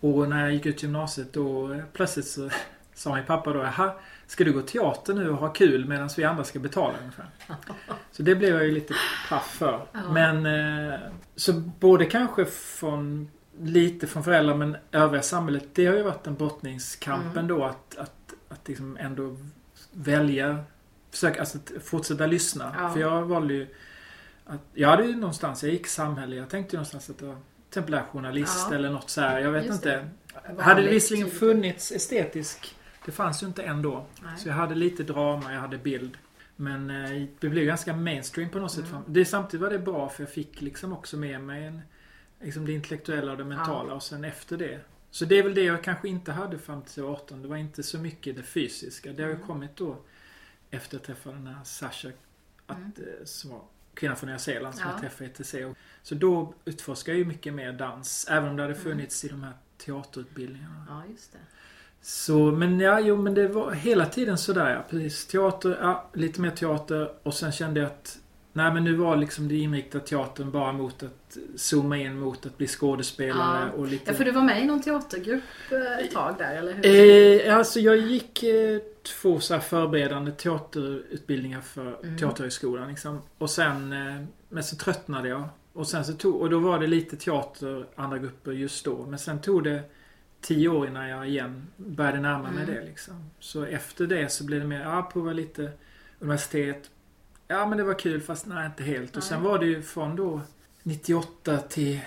[0.00, 2.50] Och när jag gick ut gymnasiet då plötsligt så
[2.94, 3.92] sa min pappa då, jaha,
[4.26, 7.26] ska du gå teater nu och ha kul medan vi andra ska betala ungefär?
[8.12, 8.94] Så det blev jag ju lite
[9.28, 9.86] paff för.
[9.92, 10.00] Ja.
[10.12, 10.98] Men eh,
[11.36, 13.30] så både kanske från
[13.62, 15.64] lite från föräldrar men övriga samhället.
[15.74, 17.38] Det har ju varit en brottningskamp Mm.
[17.38, 19.36] ändå att, att, att liksom ändå
[19.92, 20.64] välja,
[21.10, 22.74] försöka, alltså fortsätta lyssna.
[22.78, 22.90] Ja.
[22.90, 23.66] För jag valde ju
[24.44, 27.34] att, jag hade ju någonstans, jag gick samhälle, jag tänkte ju någonstans att det var
[27.34, 28.76] till exempel är journalist Ja.
[28.76, 29.38] eller något så här.
[29.40, 30.08] Jag vet Just inte.
[30.46, 34.06] Vanligt, Hade det visserligen funnits estetisk, det fanns ju inte ändå.
[34.22, 34.32] Nej.
[34.38, 36.18] Så jag hade lite drama, jag hade bild.
[36.56, 38.84] Men eh, det blev ganska mainstream på något sätt.
[38.90, 39.02] Mm.
[39.06, 41.80] Det, samtidigt var det bra för jag fick liksom också med mig en,
[42.40, 44.80] liksom det intellektuella och det mentala och sen efter det.
[45.10, 47.42] Så det är väl det jag kanske inte hade fram till 18.
[47.42, 49.12] Det var inte så mycket det fysiska.
[49.12, 49.46] Det har ju Mm.
[49.46, 49.96] kommit då
[50.70, 52.08] efter att jag träffade den här Sasha,
[52.66, 52.92] att, Mm.
[52.96, 53.60] eh, som var
[53.94, 54.92] kvinnan från Nya Zeeland som Ja.
[54.92, 55.54] jag träffade i ETC.
[56.02, 58.26] Så då utforskade jag ju mycket mer dans.
[58.30, 58.84] Även om det hade Mm.
[58.84, 60.86] funnits i de här teaterutbildningarna.
[60.88, 61.38] Ja, just det.
[62.02, 64.84] Så, men ja, jo men det var hela tiden sådär ja.
[64.90, 65.26] Precis.
[65.26, 68.18] Teater, ja, lite mer teater och sen kände jag att
[68.52, 72.58] Nej men nu var liksom det inriktat teatern bara mot att zooma in mot att
[72.58, 73.72] bli skådespelare Ja.
[73.78, 74.10] och lite...
[74.10, 77.46] Ja, för du var med i någon teatergrupp eh, ett tag där, eller hur?
[77.46, 78.78] Eh, alltså jag gick eh,
[79.20, 82.18] två så förberedande teaterutbildningar för Mm.
[82.18, 83.18] Teaterhögskolan liksom.
[83.38, 85.48] Och sen, eh, men så tröttnade jag.
[85.72, 89.06] Och sen så tog, och då var det lite teater, andra grupper just då.
[89.06, 89.80] Men sen tog det
[90.40, 92.74] tio år innan jag igen började närma mig Mm.
[92.74, 93.14] det liksom.
[93.40, 95.70] Så efter det så blev det mer, ja prova lite
[96.18, 96.90] universitet.
[97.50, 99.16] Ja men det var kul fast nej inte helt.
[99.16, 100.40] Och sen var det ju från då
[100.82, 102.00] 98 till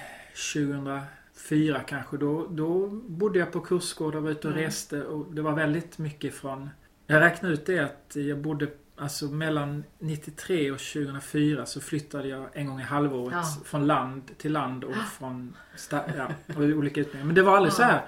[0.54, 2.18] 2004 kanske.
[2.18, 4.66] Då, då bodde jag på kursgårdar och var ute och Mm.
[4.66, 6.70] reste och det var väldigt mycket från...
[7.08, 12.46] Jag räknade ut det att jag bodde Alltså mellan 93 och 2004 så flyttade jag
[12.54, 13.44] en gång i halvåret Ja.
[13.66, 17.26] från land till land och från sta- ja, och olika utbildningar.
[17.26, 17.76] Men det var aldrig Ja.
[17.76, 18.06] så här.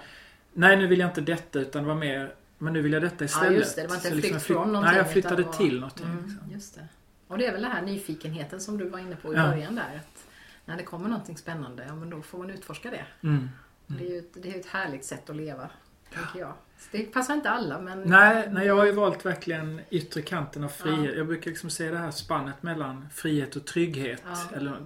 [0.54, 3.26] Nej nu vill jag inte detta utan det var mer Men nu vill jag detta
[3.26, 3.52] istället.
[3.52, 3.82] Ja, just det.
[3.82, 4.91] Det var inte en liksom flykt jag från någonting.
[4.91, 6.06] Nej jag flyttade var- till någonting.
[6.06, 6.52] Mm, Liksom.
[6.52, 6.88] just det.
[7.28, 9.48] Och det är väl den här nyfikenheten som du var inne på i Ja.
[9.48, 9.96] början där.
[9.96, 10.26] Att
[10.66, 13.06] när det kommer någonting spännande, ja men då får man utforska det.
[13.28, 13.50] Mm.
[13.88, 15.70] Det är ju ett, det är ett härligt sätt att leva,
[16.14, 16.54] tänker jag.
[16.78, 18.02] Så det passar inte alla, men...
[18.02, 21.12] Nej, nej, jag har ju valt verkligen yttre kanten av frihet.
[21.12, 21.18] Ja.
[21.18, 24.24] Jag brukar liksom se det här spannet mellan frihet och trygghet.
[24.26, 24.58] Ja.
[24.58, 24.78] Eller,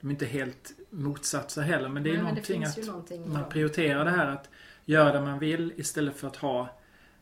[0.00, 3.48] de är inte helt motsatser heller, men det är Nej, någonting finns att någonting man
[3.48, 4.48] prioriterar det här att
[4.84, 6.68] göra det man vill istället för att ha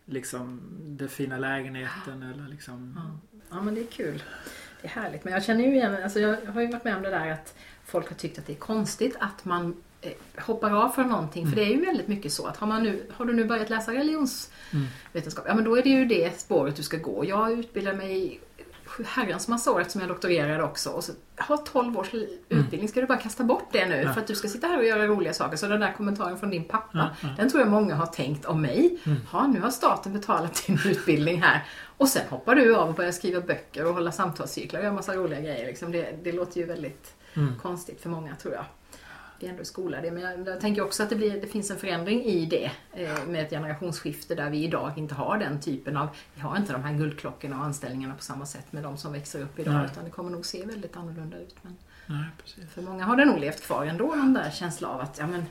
[0.05, 2.95] liksom den fina lägenheten eller liksom...
[2.97, 3.39] Ja.
[3.51, 4.23] ja, men det är kul.
[4.85, 5.25] Det är härligt.
[5.25, 7.55] Men jag känner ju igen, alltså jag har ju varit med om det där att
[7.85, 11.47] folk har tyckt att det är konstigt att man eh, hoppar av från någonting.
[11.47, 13.71] För det är ju väldigt mycket så att har, man nu, har du nu börjat
[13.71, 17.25] läsa religionsvetenskap, ja men då är det ju det spåret du ska gå.
[17.25, 18.41] Jag utbildade mig
[19.07, 20.91] herrans massa år eftersom jag doktorerade också.
[20.91, 22.15] Och så, har 12 års
[22.49, 24.85] utbildning, ska du bara kasta bort det nu för att du ska sitta här och
[24.85, 25.57] göra roliga saker?
[25.57, 28.99] Så den där kommentaren från din pappa, den tror jag många har tänkt om mig.
[29.33, 31.65] Ja, nu har staten betalat din utbildning här.
[31.97, 35.15] Och sen hoppar du av och börjar skriva böcker och hålla samtalscyklar och göra massa
[35.15, 35.67] roliga grejer.
[35.67, 37.59] Liksom det, det låter ju väldigt Mm.
[37.63, 38.65] konstigt för många tror jag.
[39.41, 40.11] Är ändå skola det.
[40.11, 43.27] Men jag, jag tänker också att det, blir, det finns en förändring i det eh,
[43.27, 46.83] med ett generationsskifte där vi idag inte har den typen av, vi har inte de
[46.85, 49.75] här guldklockorna och anställningarna på samma sätt med de som växer upp idag.
[49.75, 49.87] Nej.
[49.93, 51.55] Utan det kommer nog se väldigt annorlunda ut.
[51.63, 52.25] Men Nej,
[52.75, 55.45] för många har det nog levt kvar ändå, någon där känsla av att, ja men,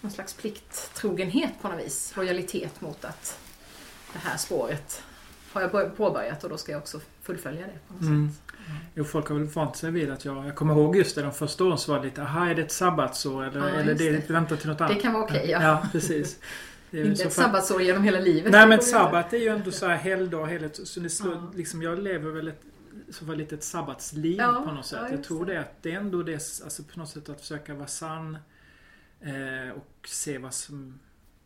[0.00, 2.12] någon slags plikttrogenhet på något vis.
[2.16, 3.38] Lojalitet mot att
[4.12, 5.02] det här spåret
[5.52, 8.30] har jag bör- påbörjat och då ska jag också fullfölja det på något Mm.
[8.30, 8.47] sätt.
[8.94, 10.46] Jo, folk har väl vant sig vid att jag...
[10.46, 12.62] Jag kommer ihåg just det, de första åren så var det lite, aha, är det
[12.62, 14.30] ett sabbatsår eller, Ja, eller det, det.
[14.30, 14.94] vänta till något annat?
[14.94, 15.62] Det kan vara okej, ja.
[15.62, 16.38] Ja, precis.
[16.90, 18.52] Det är väl Inte så ett sabbatsår genom hela livet.
[18.52, 20.80] Nej men sabbat är ju ändå så här helgdag, helhet.
[20.88, 21.52] Så det slår, Ja.
[21.54, 22.60] liksom, jag lever väl ett,
[23.10, 24.98] så var lite ett sabbatsliv Ja, på något sätt.
[25.02, 25.52] ja, jag tror det.
[25.52, 28.38] det att det är ändå det, alltså på något sätt att försöka vara sann.
[29.20, 30.98] Eh, och se vad som,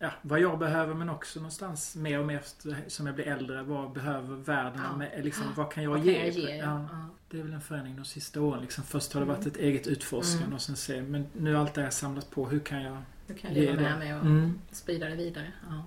[0.02, 3.62] ja, vad jag behöver men också någonstans mer och mer efter, som jag blir äldre.
[3.62, 4.80] Vad behöver världen?
[4.90, 4.96] Ja.
[4.96, 6.18] Med, liksom, vad kan jag Vad kan ge?
[6.26, 6.56] jag ge?
[6.56, 7.06] Ja, Ja.
[7.30, 8.60] det är väl en förändring de sista åren.
[8.62, 8.84] Liksom.
[8.84, 9.36] Först har det Mm.
[9.36, 10.54] varit ett eget utforskande Mm.
[10.54, 13.54] och sen se, men nu allt det här samlat på, hur kan jag Du kan
[13.54, 13.82] ge leva det?
[13.82, 14.58] med mig och Mm.
[14.70, 15.52] sprida det vidare.
[15.70, 15.84] Ja.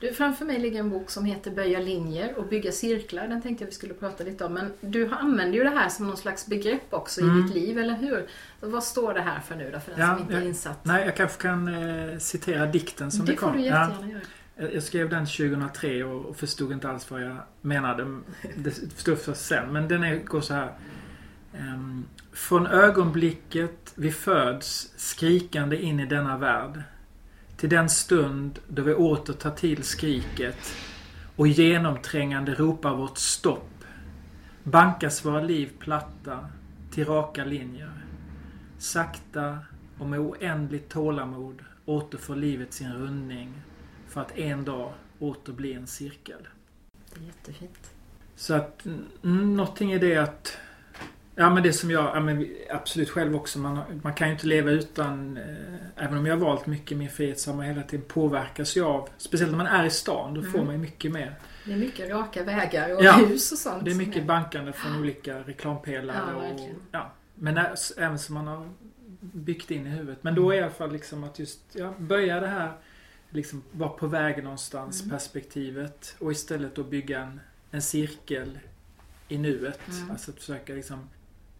[0.00, 3.28] Du, framför mig ligger en bok som heter Böja linjer och bygga cirklar.
[3.28, 4.52] Den tänkte jag vi skulle prata lite om.
[4.54, 7.38] Men du använder ju det här som någon slags begrepp också Mm.
[7.38, 8.26] i ditt liv, eller hur?
[8.60, 10.46] Så vad står det här för nu då, för den Ja, som inte är ja.
[10.46, 10.84] insatt?
[10.84, 13.56] Nej, jag kanske kan eh, citera dikten som det det får kom.
[13.56, 13.80] du Ja.
[13.90, 14.20] jättegärna göra.
[14.56, 18.20] Jag jag skrev den 2003 och förstod inte alls vad jag menade.
[18.56, 19.72] Det förstod först sen.
[19.72, 20.72] Men den är, går så här.
[21.58, 26.82] Ehm, Från ögonblicket vi föds skrikande in i denna värld.
[27.58, 30.74] Till den stund då vi åter tar till skriket
[31.36, 33.84] och genomträngande ropar vårt stopp.
[34.62, 36.48] Bankas våra liv platta
[36.90, 37.92] till raka linjer.
[38.78, 39.58] Sakta
[39.98, 43.62] och med oändligt tålamod återfår livet sin rundning
[44.08, 46.48] för att en dag åter bli en cirkel.
[47.14, 47.90] Det är jättefint.
[48.36, 50.58] Så att mm, någonting är det att
[51.40, 53.58] Ja men det som jag, ja, men absolut själv också.
[53.58, 55.44] Man, man kan ju inte leva utan, eh,
[56.04, 58.84] även om jag har valt mycket min frihet så har man hela tiden påverkas ju
[58.84, 60.64] av, speciellt när man är i stan, då får Mm.
[60.66, 61.34] man ju mycket mer.
[61.64, 63.84] Det är mycket raka vägar och Ja, hus och sånt.
[63.84, 66.60] Det är mycket bankande från olika reklampelare Ja, och,
[66.92, 67.12] ja.
[67.34, 67.58] Men
[67.96, 68.68] även som man har
[69.20, 70.18] byggt in i huvudet.
[70.24, 72.72] Men då är i alla fall liksom att just, ja, böja det här,
[73.30, 75.10] liksom vara på väg någonstans, Mm.
[75.10, 76.16] perspektivet.
[76.18, 78.58] Och istället då bygga en, en cirkel
[79.28, 79.80] i nuet.
[79.88, 80.10] Mm.
[80.10, 81.08] Alltså att försöka liksom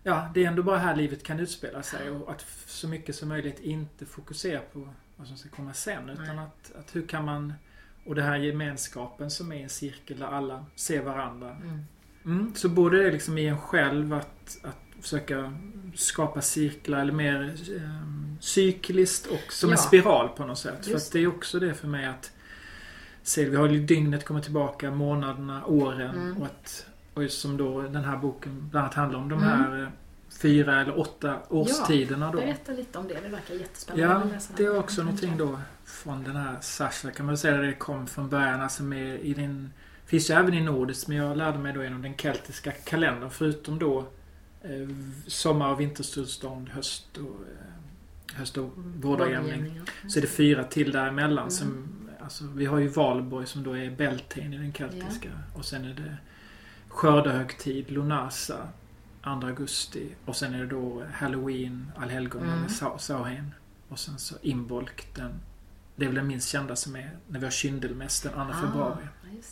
[0.08, 3.28] Ja, det är ändå bara här livet kan utspela sig och att så mycket som
[3.28, 6.08] möjligt inte fokusera på vad som ska komma sen.
[6.10, 6.38] Utan Nej.
[6.38, 7.52] att, att hur kan man
[8.06, 11.50] och det här gemenskapen som är en cirkel där alla ser varandra.
[11.50, 11.84] Mm.
[12.24, 15.54] Mm, så både det liksom i en själv att, att försöka
[15.94, 18.04] skapa cirklar eller mer eh,
[18.40, 19.82] cykliskt och som en Ja.
[19.82, 20.84] spiral på något sätt.
[20.84, 22.32] För Just att det är också det för mig att
[23.22, 26.36] se, vi har ju dygnet kommer tillbaka, månaderna, åren Mm.
[26.38, 26.86] och att
[27.24, 29.48] och som då den här boken bland annat handlar om de Mm.
[29.60, 29.88] här eh,
[30.42, 32.38] fyra eller åtta årstiderna då.
[32.38, 34.28] Berätta lite om det, det verkar jättespännande.
[34.34, 38.06] Ja, det är också någonting då från den här Sasha kan man säga det kom
[38.06, 38.60] från början.
[38.60, 39.72] Alltså med i den
[40.06, 43.78] finns ju även i nordiskt men jag lärde mig då genom den keltiska kalendern förutom
[43.78, 43.98] då
[44.62, 44.88] eh,
[45.26, 49.80] sommar och vintersolstånd, höst och, eh, höst och vårdagjämning.
[50.02, 50.08] Ja.
[50.10, 51.50] Så är det fyra till däremellan Mm.
[51.50, 51.88] som
[52.20, 55.28] Alltså vi har ju Valborg som då är Beltane i den keltiska.
[55.54, 56.16] Och sen är det
[57.02, 58.56] Skördehögtid, Lunasa,
[59.24, 60.08] 2 augusti.
[60.24, 62.60] Och sen är det då Halloween, Allhelgona Mm.
[62.60, 63.54] med Sa- Samhain.
[63.88, 65.32] Och sen så Imbolc, den,
[65.96, 68.52] det är väl den minst kända som är när vi har Kyndelmäss den 2 Ah,
[68.62, 69.04] februari.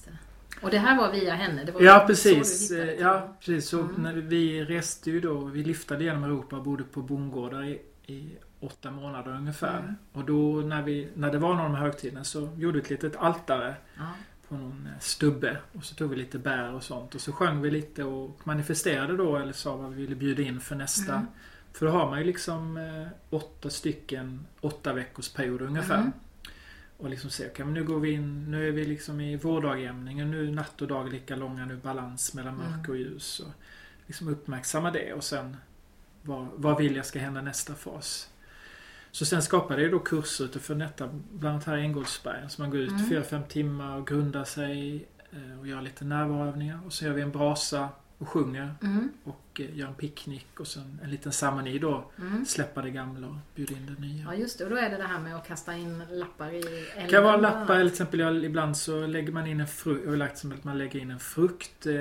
[0.05, 0.19] det.
[0.63, 1.65] Och det här var via henne?
[1.65, 2.69] Det var Ja så precis.
[2.69, 3.69] du hittade Eh, Ja precis.
[3.69, 3.95] Så Mm.
[4.03, 8.31] när vi reste ju då, vi lyftade genom Europa och bodde på bondgårdar i, i
[8.61, 9.79] åtta månader ungefär.
[9.79, 9.95] Mm.
[10.13, 12.85] Och då när, vi, när det var någon av de här högtiderna så gjorde vi
[12.85, 14.03] ett litet altare Ja.
[14.49, 15.57] På någon eh, stubbe.
[15.73, 17.15] Och så tog vi lite bär och sånt.
[17.15, 20.61] Och så sjöng vi lite och manifesterade då eller sa vad vi ville bjuda in
[20.61, 21.15] för nästa.
[21.15, 21.27] Mm.
[21.73, 25.99] För då har man ju liksom eh, åtta stycken åtta veckors perioder ungefär.
[26.01, 26.13] Mm.
[26.99, 30.31] Och liksom se, okej men nu går vi in, nu är vi liksom i vårdagjämningen.
[30.31, 32.71] Nu är natt och dag lika långa, nu balans mellan Mm.
[32.71, 33.41] mörker och ljus.
[33.41, 33.53] Och
[34.07, 35.57] liksom uppmärksamma det och sen
[36.23, 38.31] vad, vad vill jag ska hända nästa fas?
[39.17, 42.51] Så sen skapade jag då kurser utifrån detta, bland annat här i Änggårdsbergen.
[42.51, 43.09] Så man går ut Mm.
[43.09, 46.81] fyra fem timmar och grundar sig eh, och gör lite närvaroövningar.
[46.87, 49.09] Och så gör vi en brasa och sjunger Mm.
[49.25, 52.11] och eh, gör en picknick och sen en liten ceremoni då.
[52.19, 52.45] Mm.
[52.47, 54.25] Släppa det gamla och bjuda in det nya.
[54.25, 56.57] Ja just det, och då är det det här med att kasta in lappar i
[56.59, 56.73] elden.
[57.05, 60.05] Det kan vara lappar, eller till exempel jag, ibland så lägger man in en frukt,
[60.05, 61.95] jag har lagt som att man lägger in en frukt eh,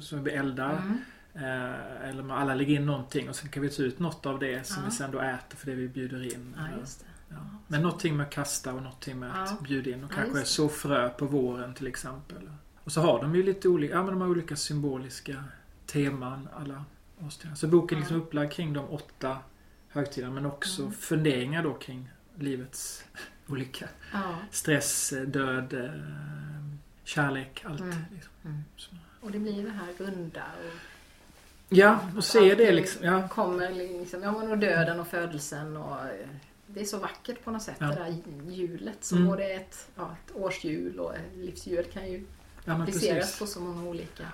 [0.00, 0.72] som vi eldar.
[0.72, 0.98] Mm.
[1.34, 4.38] Eh, eller man alla lägger in någonting och sen kan vi ta ut något av
[4.38, 4.88] det som Ja.
[4.90, 6.54] vi sen då äter för det vi bjuder in.
[6.58, 6.66] Ja
[7.28, 7.36] ja.
[7.68, 10.04] Men någonting med att kasta och någonting med att bjuda in.
[10.04, 12.50] Och kanske så frö på våren till exempel.
[12.84, 15.44] Och så har de ju lite olika, ja men de har olika symboliska
[15.86, 16.84] teman alla
[17.20, 17.54] årstider.
[17.54, 19.38] Så boken är liksom upplagd kring de åtta
[19.88, 20.94] högtiderna men också Mm.
[20.94, 23.04] funderingar då kring livets
[23.48, 23.88] olika
[24.50, 25.90] stress, död, eh,
[27.04, 27.80] kärlek, allt.
[27.80, 27.94] Mm.
[28.14, 28.32] Liksom.
[28.44, 28.62] Mm.
[29.20, 30.91] Och det blir det här runda och
[31.72, 33.04] Ja, och se det liksom.
[33.04, 36.28] Ja, kommer liksom, ja men döden och födelsen och eh,
[36.66, 37.86] det är så vackert på något sätt Ja.
[37.86, 38.16] det där
[38.52, 39.28] hjulet som Mm.
[39.30, 42.24] både ett, ja, ett årshjul och livshjul kan ju
[42.64, 43.38] ja appliceras precis.
[43.38, 44.24] på så många olika.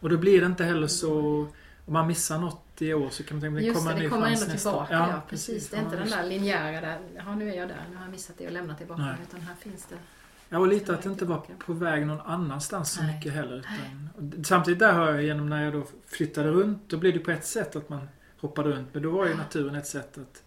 [0.00, 1.46] Och då blir det inte heller så...
[1.86, 4.08] Om man missar något i år så kan man tänka att det kommer en ny
[4.08, 4.92] kommer ändå tillbaka.
[4.94, 5.68] Ja, precis.
[5.68, 8.04] Det är Ja, inte den där linjära där, ja nu är jag där, nu har
[8.04, 9.96] jag missat det och lämnat det bakom utan här finns det.
[10.48, 11.64] Ja, och lite att det inte var Tillbaka.
[11.66, 13.14] på väg någon annanstans så Nej.
[13.16, 13.58] mycket heller.
[13.58, 17.30] Utan, samtidigt där har jag genom när jag då flyttade runt, då blev det på
[17.30, 18.08] ett sätt att man
[18.40, 18.88] hoppade runt.
[18.94, 20.42] Men då var ju naturen ett sätt att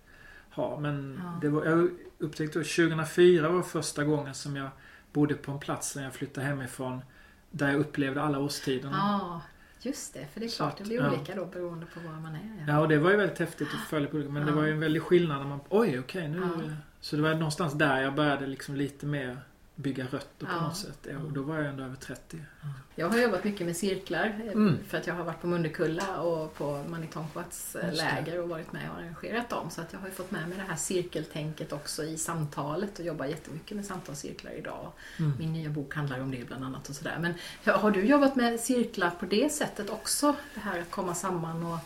[0.55, 0.79] ha.
[0.79, 1.39] Men Ja.
[1.41, 4.69] det var, jag upptäckte då 2004 var första gången som jag
[5.13, 7.01] bodde på en plats när jag flyttade hemifrån.
[7.51, 8.97] Där jag upplevde alla årstiderna.
[8.97, 9.41] Ja,
[9.81, 10.25] just det.
[10.33, 11.11] För det är klart, att, det blir ja.
[11.11, 12.65] olika då beroende på var man är.
[12.67, 14.29] Ja, och det var ju väldigt häftigt att följa på det.
[14.29, 14.55] Men det Ja.
[14.55, 16.39] var ju en väldig skillnad när man, oj okej nu.
[16.39, 16.71] Ja.
[16.99, 19.37] Så det var någonstans där jag började liksom lite mer
[19.79, 20.61] bygga rötter på Ja.
[20.61, 21.07] något sätt.
[21.25, 22.37] Och då var jag ändå över 30.
[22.95, 24.77] Jag har jobbat mycket med cirklar eh, Mm.
[24.87, 28.89] för att jag har varit på Mundekulla och på Manitonquats eh, läger och varit med
[28.91, 29.69] och arrangerat dem.
[29.69, 33.05] Så att jag har ju fått med mig det här cirkeltänket också i samtalet och
[33.05, 34.91] jobbar jättemycket med samtalscirklar idag.
[35.19, 35.33] Mm.
[35.39, 37.17] Min nya bok handlar om det bland annat och sådär.
[37.19, 37.33] Men
[37.79, 40.35] har du jobbat med cirklar på det sättet också?
[40.53, 41.77] Det här att komma samman och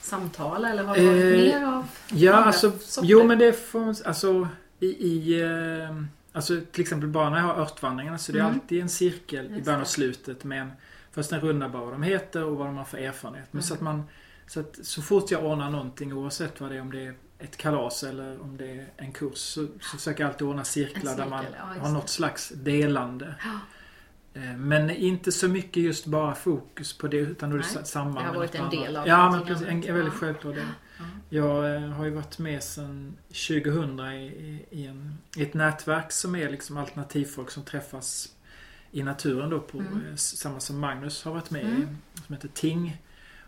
[0.00, 3.08] samtala eller har det varit Eh, mer av Ja, alltså, sorter?
[3.08, 4.48] jo men det får alltså
[4.80, 8.54] i, i eh, Alltså till exempel bara när jag har örtvandringarna så det är Mm.
[8.54, 10.72] alltid en cirkel i Just början och slutet med en,
[11.12, 13.48] först en runda bara vad de heter och vad de har för erfarenhet.
[13.50, 13.62] Men Mm.
[13.62, 14.02] så att man,
[14.46, 17.56] så att så fort jag ordnar någonting oavsett vad det är, om det är ett
[17.56, 21.26] kalas eller om det är en kurs så, så försöker jag alltid ordna cirklar där
[21.26, 23.34] man ja, har något slags delande.
[23.44, 23.60] Ja.
[24.40, 27.84] Eh, Men inte så mycket just bara fokus på det utan då är det Nej,
[27.86, 29.66] samband det har varit en del av Ja, men precis.
[29.68, 30.60] En, en väldigt självklar del.
[30.62, 30.74] Ja.
[31.28, 36.50] Jag eh, har ju varit med sedan 2000 i, en, i ett nätverk som är
[36.50, 38.28] liksom alternativfolk som träffas
[38.90, 40.06] i naturen då på Mm.
[40.10, 41.82] eh, samma som Magnus har varit med Mm.
[41.82, 41.86] i.
[42.26, 43.02] Som heter Ting.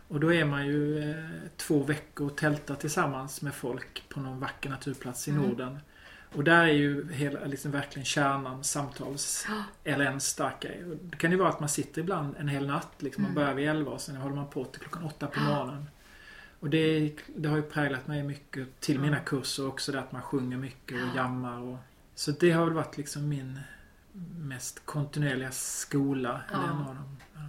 [0.07, 1.15] Och då är man ju eh,
[1.57, 5.43] två veckor och tältar tillsammans med folk på någon vacker naturplats i Mm.
[5.43, 5.79] Norden.
[6.35, 9.45] Och där är ju hela, liksom verkligen kärnan samtals
[9.83, 10.85] eller en stark grej.
[10.85, 12.89] Och Det kan ju vara att man sitter ibland en hel natt.
[12.99, 13.43] Liksom, Man Mm.
[13.43, 15.85] börjar vid 11 och sen håller man på till klockan 8 på morgonen.
[16.63, 19.91] Och det, det har ju präglat mig mycket till mina kurser också.
[19.91, 21.15] Det att man sjunger mycket och Ja.
[21.15, 21.61] jammar.
[21.61, 21.77] Och,
[22.15, 23.59] så det har väl varit liksom min
[24.37, 26.41] mest kontinuerliga skola.
[26.51, 26.57] Ja.
[26.57, 27.17] Eller en av dem.
[27.33, 27.39] Ja.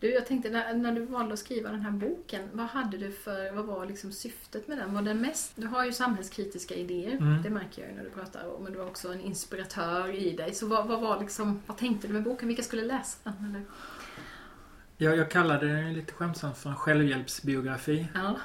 [0.00, 3.12] Du, jag tänkte när, när du valde att skriva den här boken, vad hade du
[3.12, 4.94] för, vad var liksom syftet med den?
[4.94, 7.42] Var den mest, du har ju samhällskritiska idéer, Mm.
[7.42, 10.54] det märker jag ju när du pratar, men du har också en inspiratör i dig.
[10.54, 12.48] Så vad, vad var liksom, vad tänkte du med boken?
[12.48, 13.44] Vilka skulle läsa den?
[13.50, 13.62] Eller?
[15.02, 18.06] Jag, jag kallade den lite skämtsamt för en självhjälpsbiografi.
[18.14, 18.36] Ja.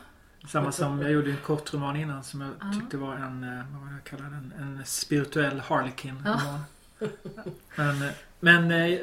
[0.48, 2.80] Samma som jag gjorde en kortroman innan som jag Ja.
[2.80, 6.60] tyckte var en, eh, vad var jag kallade den, en spirituell harlequin-roman.
[7.76, 9.00] Men, eh, men eh,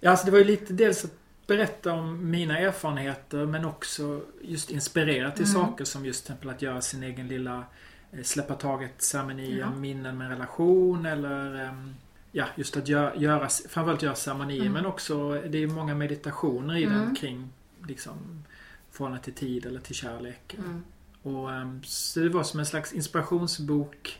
[0.00, 1.10] ja, alltså det var ju lite dels att
[1.46, 5.54] berätta om mina erfarenheter men också just inspirera till Mm.
[5.54, 7.64] saker som just till exempel att göra sin egen lilla
[8.22, 9.66] släppa taget-ceremoni Ja.
[9.66, 11.94] om minnen med relation eller ehm,
[12.36, 14.72] Ja, just att göra, göra framförallt göra ceremonier Mm.
[14.72, 16.98] men också det är många meditationer i Mm.
[16.98, 17.50] den kring
[17.88, 18.44] liksom
[18.90, 20.54] förhållande till tid eller till kärlek.
[20.58, 20.84] Mm.
[21.22, 24.18] Och, ehm, så det var som en slags inspirationsbok.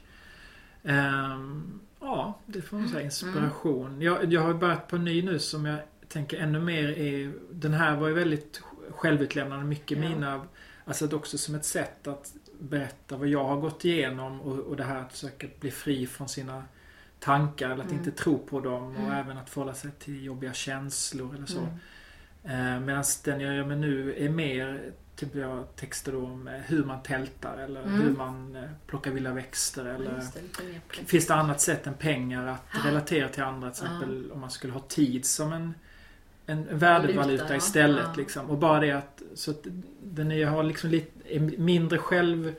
[0.83, 3.03] Ehm, ja, det får man säga.
[3.05, 4.01] Inspiration.
[4.03, 7.33] Jag, jag har börjat på en ny nu som jag tänker ännu mer är...
[7.51, 9.65] Den här var ju väldigt självutlämnande.
[9.65, 10.09] Mycket Ja.
[10.09, 10.47] mina...
[10.87, 14.77] Alltså att också som ett sätt att berätta vad jag har gått igenom och, och
[14.77, 16.65] det här att försöka bli fri från sina
[17.25, 17.99] tankar eller att Mm.
[18.05, 19.13] inte tro på dem och Mm.
[19.13, 21.59] även att förhålla sig till jobbiga känslor eller så.
[22.45, 22.75] Mm.
[22.75, 26.85] Eh, Medan den jag gör med nu är mer typ jag texter om eh, hur
[26.85, 28.01] man tältar eller Mm.
[28.01, 30.11] hur man eh, plockar vilda växter eller
[30.91, 31.07] det.
[31.07, 32.91] Finns det annat sätt än pengar att Ja.
[32.91, 33.71] relatera till andra?
[33.71, 33.93] Till Ja.
[33.97, 35.75] exempel om man skulle ha tid som en,
[36.47, 37.57] en värdevaluta Valuta, ja.
[37.57, 38.05] istället.
[38.07, 38.15] Ja.
[38.17, 38.51] Liksom.
[38.51, 39.67] Och bara det att, så att
[40.03, 42.55] den är, har liksom lite, mindre själv,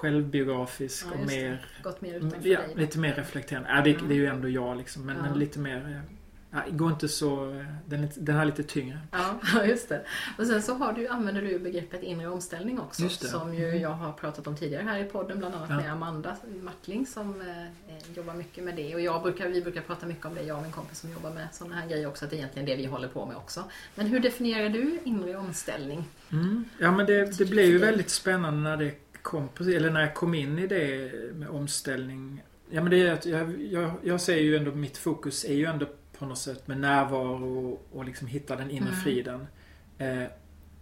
[0.00, 2.74] självbiografisk Ja, och mer Gått mer utanför Ja, dig.
[2.76, 3.68] lite mer reflekterande.
[3.70, 4.08] Ja, det, Mm.
[4.08, 5.06] det är ju ändå jag liksom.
[5.06, 5.22] Men, Ja.
[5.22, 5.76] men lite mer...
[5.76, 6.14] eh,
[6.52, 7.62] Ja, går inte så...
[7.86, 8.98] Den, den här är lite tyngre.
[9.54, 10.04] Ja, just det.
[10.38, 13.08] Och sen så har du, använder du begreppet inre omställning också.
[13.08, 13.80] Som ju Mm.
[13.80, 17.62] jag har pratat om tidigare här i podden, bland annat med Amanda Martling som eh,
[17.62, 18.94] eh, jobbar mycket med det.
[18.94, 21.30] Och jag brukar, vi brukar prata mycket om det, jag och min kompis som jobbar
[21.30, 22.24] med sådana här grejer också.
[22.24, 23.64] Att det är egentligen det vi håller på med också.
[23.94, 26.04] Men hur definierar du inre omställning?
[26.32, 26.64] Mm.
[26.78, 30.34] Ja, men det, det blev ju väldigt spännande när det kom, eller när jag kom
[30.34, 32.42] in i det med omställning.
[32.70, 35.64] Ja, men det är att jag, jag, jag ser ju ändå, mitt fokus är ju
[35.64, 35.86] ändå
[36.18, 39.00] på något sätt med närvaro och, och liksom hitta den inre Mm.
[39.00, 39.46] friden.
[39.98, 40.22] Eh,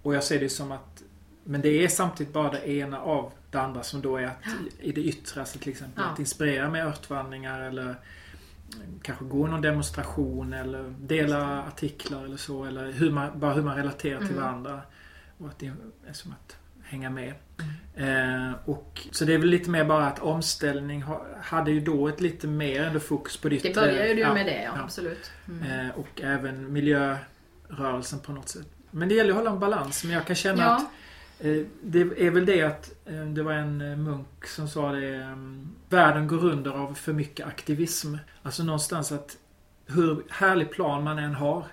[0.03, 1.03] och jag ser det som att
[1.45, 4.37] men det är samtidigt bara det ena av det andra som då är att
[4.81, 6.13] i det yttre, alltså till exempel Ja.
[6.13, 7.95] att inspirera med örtvandringar eller
[9.03, 12.65] kanske gå någon demonstration eller dela artiklar eller så.
[12.65, 14.43] Eller hur man, bara hur man relaterar till Mm.
[14.43, 14.81] varandra.
[15.39, 15.67] Och att det
[16.09, 16.57] är som att
[16.89, 17.35] hänga med.
[17.95, 22.09] Eh, och, så det är väl lite mer bara att omställning ha, hade ju då
[22.09, 24.73] ett lite mer ändå fokus på det Det börjar ju du Ja, med det, ja,
[24.77, 24.83] ja.
[24.83, 25.31] absolut.
[25.49, 25.87] Mm.
[25.87, 28.67] Eh, och även miljörörelsen på något sätt.
[28.91, 30.05] Men det gäller att hålla en balans.
[30.05, 30.91] Men jag kan känna att Ja,
[31.41, 35.15] Eh, Det är väl det att eh, det var en eh, munk som sa det.
[35.15, 35.37] eh,
[35.89, 38.15] Världen går under av för mycket aktivism.
[38.43, 39.37] Alltså någonstans att
[39.87, 41.65] hur härlig plan man än har.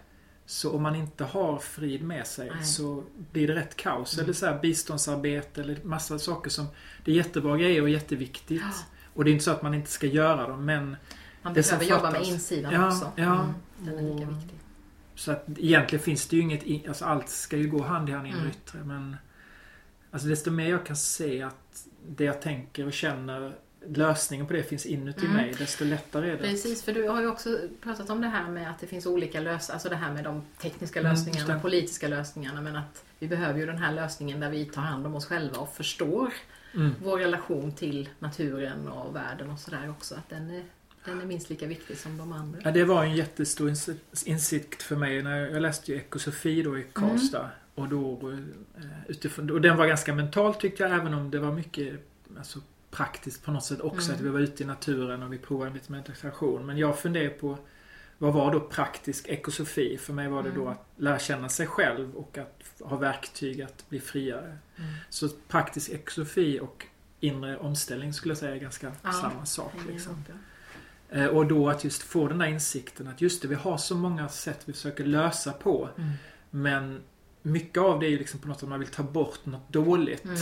[0.45, 2.65] Så om man inte har frid med sig Nej.
[2.65, 4.13] så blir det rätt kaos.
[4.13, 4.23] Mm.
[4.23, 6.67] Eller så här biståndsarbete eller massa saker som
[7.05, 8.61] Det är jättebra grejer och jätteviktigt.
[8.61, 8.71] Ja.
[9.13, 10.95] Och det är inte så att man inte ska göra dem men
[11.41, 13.11] man det behöver jobba med insidan Ja, också.
[13.15, 13.33] ja.
[13.43, 14.57] Mm, den är lika viktig.
[15.15, 18.11] Så att egentligen finns det ju inget, i- alltså allt ska ju gå hand i
[18.11, 18.51] hand inre Mm.
[18.51, 19.15] yttre men
[20.11, 23.55] Alltså desto mer jag kan se att det jag tänker och känner
[23.87, 25.37] lösningen på det finns inuti Mm.
[25.37, 26.37] mig desto lättare är det.
[26.37, 29.39] Precis, för du har ju också pratat om det här med att det finns olika
[29.39, 31.59] lösningar, alltså det här med de tekniska Mm, lösningarna, det.
[31.59, 35.15] politiska lösningarna, men att vi behöver ju den här lösningen där vi tar hand om
[35.15, 36.33] oss själva och förstår
[36.73, 36.91] Mm.
[37.03, 40.15] vår relation till naturen och världen och sådär också.
[40.15, 40.63] Att den är,
[41.05, 42.59] den är minst lika viktig som de andra.
[42.63, 46.77] Ja, det var en jättestor insi- insikt för mig när jag, läste ju ekosofi då
[46.77, 47.49] i Karlstad.
[47.75, 48.39] Och då eh,
[49.07, 51.93] utifrån, och den var ganska mental tyckte jag även om det var mycket
[52.37, 52.59] alltså,
[52.95, 54.05] praktiskt på något sätt också.
[54.09, 54.15] Mm.
[54.15, 56.65] Att vi var ute i naturen och vi provade lite meditation.
[56.65, 57.57] Men jag funderar på
[58.17, 59.97] vad var då praktisk ekosofi?
[59.97, 60.73] För mig var det då Mm.
[60.73, 64.57] att lära känna sig själv och att ha verktyg att bli friare.
[64.77, 64.91] Mm.
[65.09, 66.85] Så praktisk ekosofi och
[67.19, 69.73] inre omställning skulle jag säga är ganska Ja, samma sak.
[69.89, 70.23] Liksom.
[70.29, 70.35] ja.
[71.17, 73.95] Eh, Och då att just få den där insikten att just det, vi har så
[73.95, 75.89] många sätt vi försöker lösa på.
[75.97, 76.09] Mm.
[76.49, 77.01] Men
[77.41, 79.69] mycket av det är ju liksom på något sätt att man vill ta bort något
[79.73, 80.25] dåligt.
[80.25, 80.37] Mm.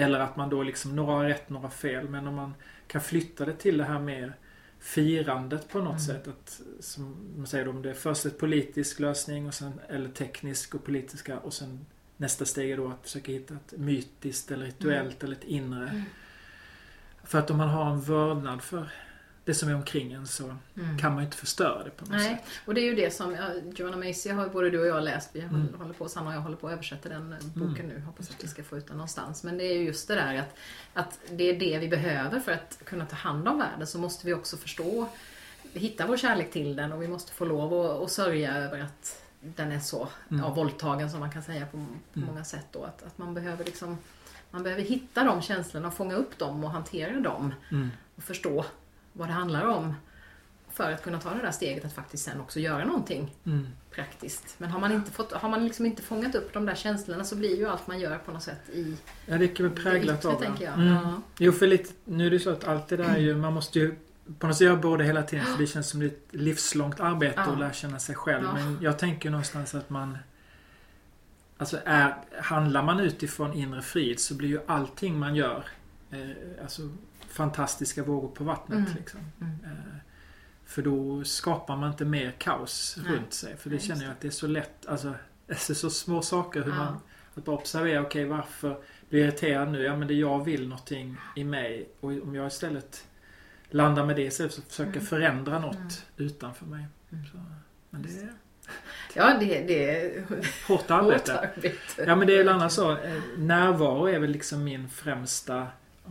[0.00, 2.08] Eller att man då liksom, några har rätt, några fel.
[2.08, 2.54] Men om man
[2.86, 4.32] kan flytta det till det här mer
[4.80, 5.98] firandet på något Mm.
[6.00, 6.28] sätt.
[6.28, 10.74] Att, som man säger om det är först ett politisk lösning och sen, eller teknisk
[10.74, 11.86] och politiska och sen
[12.16, 15.88] nästa steg är då att försöka hitta ett mytiskt eller rituellt eller ett inre.
[15.88, 16.02] Mm.
[17.24, 18.88] För att om man har en vördnad för
[19.50, 20.98] det som är omkring en så Mm.
[20.98, 22.52] kan man ju inte förstöra det på något Nej, sätt.
[22.66, 23.36] och det är ju det som
[23.76, 25.30] Joanna Macy har både du och jag läst.
[25.32, 25.68] Vi Mm.
[25.78, 27.88] håller på, Sanna och jag håller på att översätta den eh, boken Mm.
[27.96, 28.00] nu.
[28.00, 29.42] Hoppas att vi ska få ut den någonstans.
[29.44, 30.56] Men det är ju just det där att,
[30.94, 33.86] att det är det vi behöver för att kunna ta hand om världen.
[33.86, 35.08] Så måste vi också förstå,
[35.72, 39.22] hitta vår kärlek till den och vi måste få lov att, att sörja över att
[39.40, 40.42] den är så Mm.
[40.44, 41.70] ja, våldtagen som man kan säga på,
[42.12, 42.28] på Mm.
[42.28, 42.66] många sätt.
[42.72, 42.84] Då.
[42.84, 43.98] Att, att man behöver liksom
[44.50, 47.90] man behöver hitta de känslorna, fånga upp dem och hantera dem Mm.
[48.16, 48.64] och förstå
[49.20, 49.94] vad det handlar om.
[50.72, 53.66] För att kunna ta det där steget att faktiskt sen också göra någonting Mm.
[53.90, 54.54] praktiskt.
[54.58, 57.36] Men har man, inte fått, har man liksom inte fångat upp de där känslorna så
[57.36, 58.96] blir ju allt man gör på något sätt i
[59.26, 60.66] Ja, det är väl präglat av det.
[60.66, 60.86] Mm.
[60.86, 61.22] Ja.
[61.38, 63.78] Jo, för lite, nu är det så att allt det där är ju, man måste
[63.78, 63.94] ju
[64.38, 67.42] på något sätt göra båda hela tiden för det känns som ett livslångt arbete Ja.
[67.52, 68.44] att lära känna sig själv.
[68.44, 68.52] Ja.
[68.54, 70.18] Men jag tänker någonstans att man
[71.58, 75.64] Alltså är, handlar man utifrån inre frid så blir ju allting man gör
[76.10, 76.18] eh,
[76.62, 76.82] alltså
[77.32, 78.78] fantastiska vågor på vattnet.
[78.78, 78.92] Mm.
[78.96, 79.20] Liksom.
[79.40, 79.52] Mm.
[79.64, 79.70] Eh,
[80.64, 83.12] för då skapar man inte mer kaos Nej.
[83.12, 83.56] runt sig.
[83.56, 85.14] För det Nej, känner jag att det är så lätt, alltså
[85.46, 86.76] det är så små saker hur Ja.
[86.76, 86.96] man
[87.34, 89.82] att bara observera, okej varför blir jag irriterad nu?
[89.82, 93.06] Ja men det jag vill någonting i mig och om jag istället
[93.70, 95.06] landar med det istället för att försöka Mm.
[95.06, 95.90] förändra något Mm.
[96.16, 96.84] utanför mig.
[97.12, 97.24] Mm.
[97.26, 97.38] Så,
[97.90, 98.32] men det är
[99.14, 101.38] Ja, det, det är hårt hårt arbete.
[101.56, 102.04] arbete.
[102.06, 105.66] Ja men det är väl annars så, eh, närvaro är väl liksom min främsta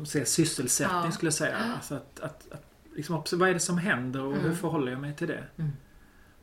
[0.05, 1.11] säger, sysselsättning Ja.
[1.11, 1.57] skulle jag säga.
[1.57, 2.63] Alltså att, att, att
[2.95, 4.55] liksom, vad är det som händer och hur Mm.
[4.57, 5.43] förhåller jag mig till det?
[5.57, 5.71] Mm.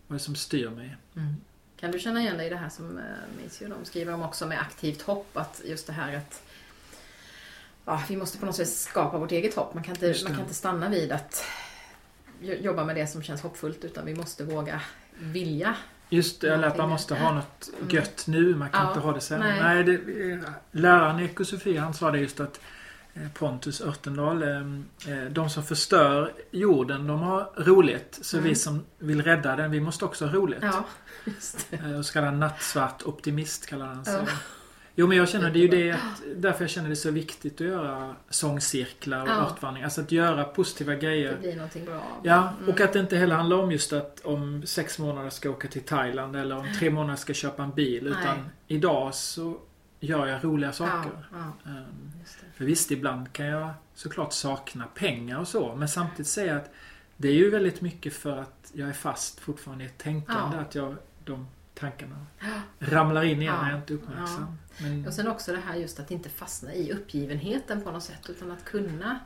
[0.07, 0.96] Vad är det som styr mig?
[1.16, 1.34] Mm.
[1.80, 3.04] Kan du känna igen dig i det här som eh,
[3.42, 5.36] Missy och de skriver om också med aktivt hopp?
[5.36, 6.42] Att just det här att
[7.84, 9.74] ja, vi måste på något sätt skapa vårt eget hopp.
[9.74, 11.44] Man kan inte, man kan inte stanna vid att
[12.40, 14.80] jo- jobba med det som känns hoppfullt utan vi måste våga
[15.18, 15.76] vilja.
[16.09, 17.88] Just det, eller att man måste ha något Mm.
[17.90, 18.54] gött nu.
[18.54, 19.40] Man kan Ja, inte ha det sen.
[19.40, 19.61] nej.
[19.62, 19.84] Nej.
[19.84, 20.38] det, eh,
[20.72, 22.61] läraren i ekosofi han sa det just att
[23.34, 24.48] Pontus Örtendahl, eh,
[25.12, 28.18] eh, de som förstör jorden, de har roligt.
[28.22, 28.48] Så Mm.
[28.48, 30.58] vi som vill rädda den, vi måste också ha roligt.
[30.62, 30.84] Ja,
[31.24, 31.76] just det.
[31.76, 34.14] Eh, Och så kallar han nattsvart optimist, kallar han sig.
[34.14, 34.32] Ja.
[34.98, 37.54] Jo men jag känner, det är ju det att, därför jag känner det så viktigt
[37.60, 39.32] att göra sångcirklar och Ja.
[39.50, 39.84] örtvandring.
[39.84, 41.32] Alltså att göra positiva grejer.
[41.32, 42.02] Det blir någonting bra.
[42.22, 42.68] Ja, Mm.
[42.74, 45.82] och att det inte heller handlar om just att om sex månader ska åka till
[45.82, 48.06] Thailand eller om tre månader ska köpa en bil.
[48.06, 48.44] Utan Nej.
[48.66, 49.56] idag så
[50.01, 51.11] gör jag roliga saker.
[51.32, 52.47] Ja, ja, Ehm, det.
[52.57, 55.74] För visst, ibland kan jag såklart sakna pengar och så.
[55.76, 56.70] Men samtidigt säga att
[57.16, 60.57] det är ju väldigt mycket för att jag är fast fortfarande i ett tänkande.
[60.57, 60.62] Ja.
[60.62, 62.47] Att jag, de tankarna Ja.
[62.78, 63.62] ramlar in igen Ja.
[63.62, 64.59] när jag inte är uppmärksam.
[64.78, 68.30] Men, Och sen också det här just att inte fastna i uppgivenheten på något sätt
[68.30, 69.18] utan att kunna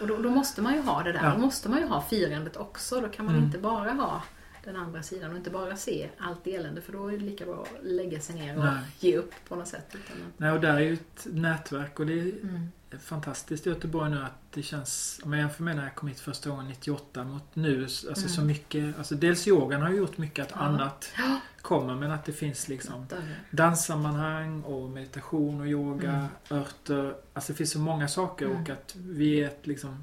[0.00, 1.30] och då, då måste man ju ha det där, Ja.
[1.34, 3.00] då måste man ju ha firandet också.
[3.00, 3.46] Då kan man Mm.
[3.46, 4.22] inte bara ha
[4.66, 7.62] den andra sidan och inte bara se allt elände för då är det lika bra
[7.62, 8.78] att lägga sig ner och Nej.
[9.00, 9.86] ge upp på något sätt.
[9.88, 12.68] Utan att, nej, och där är ju ett nätverk och det är mm.
[13.00, 16.20] fantastiskt i Göteborg nu att det känns, om jag jämför med när jag kom hit
[16.20, 18.28] första gången 98 mot nu, alltså Mm.
[18.28, 20.58] så mycket, alltså dels yogan har gjort mycket att Ja.
[20.60, 21.40] annat Ja.
[21.62, 23.06] kommer men att det finns liksom
[23.50, 26.26] danssammanhang och meditation och yoga, Mm.
[26.62, 28.62] örter, alltså det finns så många saker Mm.
[28.62, 30.02] och att vi är ett liksom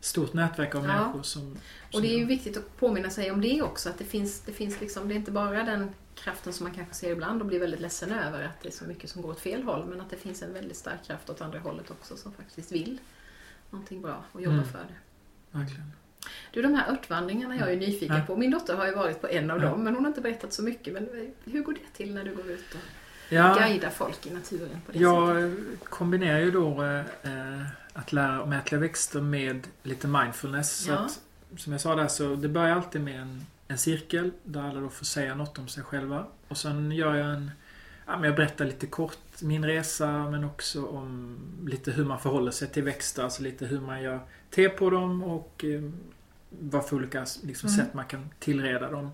[0.00, 0.88] stort nätverk av Ja.
[1.02, 1.56] människor som...
[1.92, 4.40] Och det är ju som viktigt att påminna sig om det också, att det finns,
[4.40, 7.46] det finns liksom, det är inte bara den kraften som man kanske ser ibland och
[7.46, 10.00] blir väldigt ledsen över, att det är så mycket som går åt fel håll, men
[10.00, 12.98] att det finns en väldigt stark kraft åt andra hållet också som faktiskt vill
[13.70, 14.68] någonting bra och jobba Mm.
[14.68, 15.58] för det.
[15.58, 15.92] verkligen.
[16.52, 18.22] Du, de här örtvandringarna jag är nyfiken Ja.
[18.26, 18.36] på.
[18.36, 19.68] Min dotter har ju varit på en av Ja.
[19.68, 20.92] dem, men hon har inte berättat så mycket.
[20.94, 22.80] Men hur går det till när du går ut och
[23.30, 25.00] Ja, guidar folk i naturen på det sättet?
[25.02, 25.54] jag
[25.84, 26.82] kombinerar ju då
[27.22, 27.62] eh,
[27.92, 30.76] att lära om ätliga växter med lite mindfulness.
[30.84, 30.96] Så Ja.
[30.98, 31.20] att,
[31.60, 34.88] som jag sa där så det börjar alltid med en, en cirkel där alla då
[34.88, 36.26] får säga något om sig själva.
[36.48, 37.50] Och sen gör jag en
[38.06, 42.50] Ja, men jag berättar lite kort min resa men också om lite hur man förhåller
[42.50, 43.22] sig till växter.
[43.22, 44.20] Alltså lite hur man gör
[44.50, 45.82] te på dem och eh,
[46.60, 47.80] vad för olika liksom, Mm.
[47.80, 49.10] sätt man kan tillreda dem.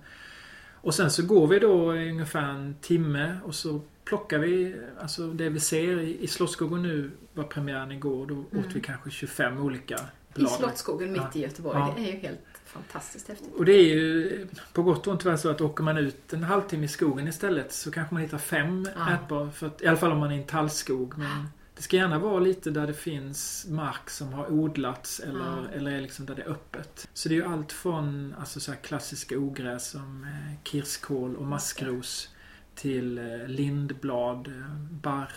[0.73, 5.27] Och sen så går vi då i ungefär en timme och så plockar vi alltså
[5.27, 6.01] det vi ser.
[6.01, 8.27] I, i Slottsskogen nu var premiären igår.
[8.27, 8.47] Då Mm.
[8.67, 9.99] åt vi kanske 25 olika I
[10.39, 10.51] blad.
[10.51, 11.31] Slottsskogen mitt Ja.
[11.35, 11.79] i Göteborg.
[11.79, 11.95] Ja.
[11.97, 13.55] Det är ju helt fantastiskt häftigt.
[13.55, 16.43] Och det är ju på gott och ont tyvärr så att åker man ut en
[16.43, 19.13] halvtimme i skogen istället så kanske man hittar fem Ja.
[19.15, 19.51] ätbara.
[19.51, 21.19] För att, I alla fall om man är i en tallskog.
[21.19, 25.57] Men Det ska gärna vara lite där det finns mark som har odlats eller, Ja.
[25.75, 27.09] eller är liksom där det är öppet.
[27.15, 32.29] Så det är ju allt från alltså så klassiska ogräs som eh, kirskål och maskros
[32.77, 35.31] till eh, lindblad, eh, barr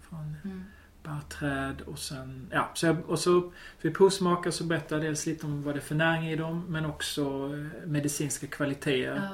[0.00, 0.64] från Mm.
[1.02, 3.40] barrträd och sen, ja, så jag, och så
[3.78, 6.36] för vi provsmakar så berättar jag dels lite om vad det är för näring i
[6.36, 7.22] dem men också
[7.54, 9.30] eh, medicinska kvaliteter.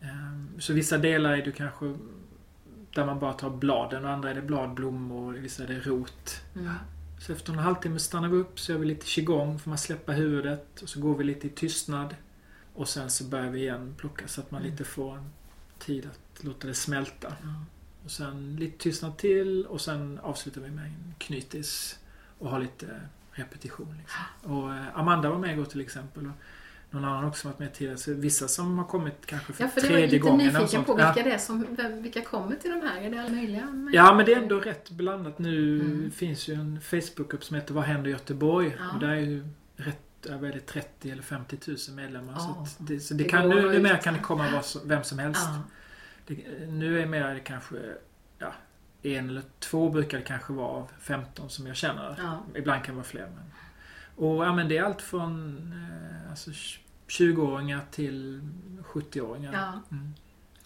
[0.00, 0.08] Ja.
[0.08, 1.94] Ehm, Så vissa delar är det kanske
[2.94, 6.40] där man bara tar bladen och andra är det bladblommor och vissa är det rot.
[6.56, 6.72] Mm.
[7.18, 10.12] Så efter en halvtimme stannar vi upp så gör vi lite qigong, får man släppa
[10.12, 12.14] huvudet och så går vi lite i tystnad.
[12.74, 14.70] Och sen så börjar vi igen plocka så att man Mm.
[14.72, 15.30] lite får en
[15.78, 17.32] tid att låta det smälta.
[17.42, 17.64] Ja.
[18.04, 21.98] Och sen lite tystnad till och sen avslutar vi med en knytis
[22.38, 22.86] och har lite
[23.32, 23.94] repetition.
[23.98, 24.52] Liksom.
[24.56, 26.26] Och eh, Amanda var med igår till exempel.
[26.26, 26.32] Och
[26.90, 27.96] någon annan också varit med tidigare.
[27.98, 30.40] Så vissa som har kommit kanske för Ja, för det var tredje lite gången.
[30.40, 30.86] eller nyfiken sånt.
[30.86, 31.12] på Ja.
[31.12, 33.00] vilka det är som, vilka kommer till de här?
[33.02, 33.90] Är det alla möjliga?
[33.92, 35.38] Ja men det är ändå rätt blandat.
[35.38, 36.10] Nu Mm.
[36.10, 38.76] finns ju en Facebookgrupp som heter Vad händer i Göteborg?
[38.78, 38.94] Ja.
[38.94, 42.38] Och där är ju rätt, ja, vad är det, 30 eller 50 000 medlemmar.
[42.38, 42.62] Så, Ja.
[42.62, 45.48] att det, så det Det kan, numera kan det komma vem som helst.
[46.26, 47.76] Det, nu är mer det kanske,
[48.38, 48.52] ja,
[49.02, 52.14] en eller två brukar det kanske vara av 15 som jag känner.
[52.18, 52.42] Ja.
[52.54, 53.28] Ibland kan det vara fler.
[53.36, 53.44] Men.
[54.26, 56.50] Och ja, men det är allt från eh, alltså,
[57.08, 58.40] 20-åringar till
[58.84, 59.52] 70-åringar.
[59.52, 59.96] Ja.
[59.96, 60.12] Mm.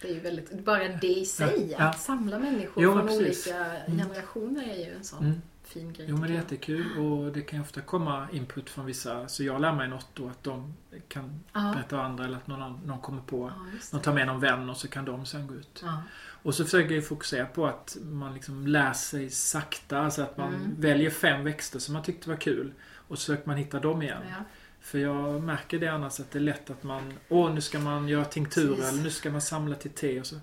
[0.01, 1.83] Det är ju väldigt, bara det i sig, Ja.
[1.89, 3.47] att samla människor Jo, från precis.
[3.47, 3.97] olika Mm.
[3.97, 5.41] generationer är ju en sån Mm.
[5.67, 6.05] Fin grej.
[6.09, 9.27] Jo men det är jättekul och det kan ju ofta komma input från vissa.
[9.27, 10.73] Så jag lär mig något då att de
[11.07, 11.71] kan ja.
[11.75, 13.51] berätta andra eller att någon, någon kommer på.
[13.55, 15.79] Ja, De tar med någon vän och så kan de sen gå ut.
[15.85, 16.03] Ja.
[16.43, 19.99] Och så försöker jag fokusera på att man liksom lär sig sakta.
[19.99, 20.75] Alltså att man Mm.
[20.81, 22.73] väljer fem växter som man tyckte var kul.
[23.07, 24.21] Och så försöker man hitta dem igen.
[24.29, 24.35] Ja.
[24.81, 28.07] För jag märker det annars att det är lätt att man Åh, nu ska man
[28.07, 30.35] göra tinkturer eller nu ska man samla till te och så.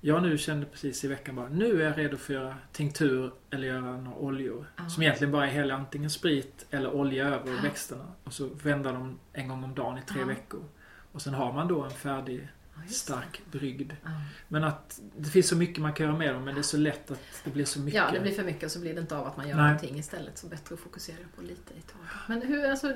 [0.00, 3.32] Jag nu kände precis i veckan bara, nu är jag redo för att göra tinktur
[3.50, 4.66] eller göra några oljor.
[4.76, 4.88] Ja.
[4.88, 7.62] Som egentligen bara är hälla antingen sprit eller olja över Ja.
[7.62, 8.04] växterna.
[8.24, 10.26] Och så vända dem en gång om dagen i tre Ja.
[10.26, 10.64] veckor.
[11.12, 12.48] Och sen har man då en färdig.
[12.88, 13.92] Stark brygd.
[14.04, 14.10] Ja.
[14.48, 16.76] Men att det finns så mycket man kan göra med dem, men det är så
[16.76, 17.94] lätt att det blir så mycket.
[18.00, 19.64] Ja, det blir för mycket och så blir det inte av att man gör Nej.
[19.64, 20.38] någonting istället.
[20.38, 22.10] Så bättre att fokusera på lite i taget.
[22.28, 22.86] Men hur, alltså,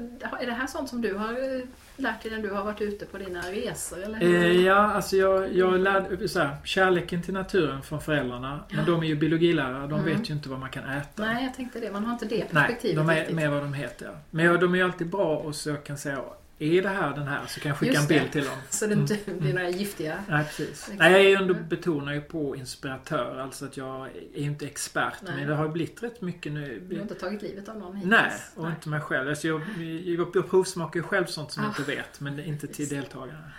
[0.40, 1.62] är det här sånt som du har eh,
[1.96, 4.02] lärt dig när du har varit ute på dina resor?
[4.02, 4.22] Eller?
[4.22, 8.64] Eh, ja, alltså jag, jag lärde så här, kärleken till naturen från föräldrarna.
[8.68, 8.84] Men Ja.
[8.86, 10.04] de är ju biologilärare, de Mm.
[10.18, 11.22] vet ju inte vad man kan äta.
[11.24, 11.92] Nej, jag tänkte det.
[11.92, 13.36] Man har inte det Nej, perspektivet de är riktigt.
[13.36, 14.06] med vad de heter.
[14.06, 14.12] ja.
[14.30, 16.18] Men jag, de är ju alltid bra och så jag kan säga
[16.62, 18.32] är det här den här så kan jag skicka Just en bild det.
[18.32, 18.58] till dem.
[18.70, 20.24] Så det inte blir några giftiga...
[20.28, 20.90] Nej, precis.
[20.96, 21.68] Nej, jag ändå, Mm.
[21.68, 23.38] betonar ju på inspiratör.
[23.38, 25.14] Alltså att jag är ju inte expert.
[25.22, 25.36] Nej.
[25.36, 26.80] Men det har blivit rätt mycket nu.
[26.88, 28.10] Du har inte tagit livet av någon hittills?
[28.10, 29.28] Nej, och inte mig själv.
[29.28, 29.60] Alltså jag,
[30.04, 32.88] jag, jag provsmakar ju själv sånt som jag Ah, inte vet, men inte till precis.
[32.90, 33.50] deltagarna.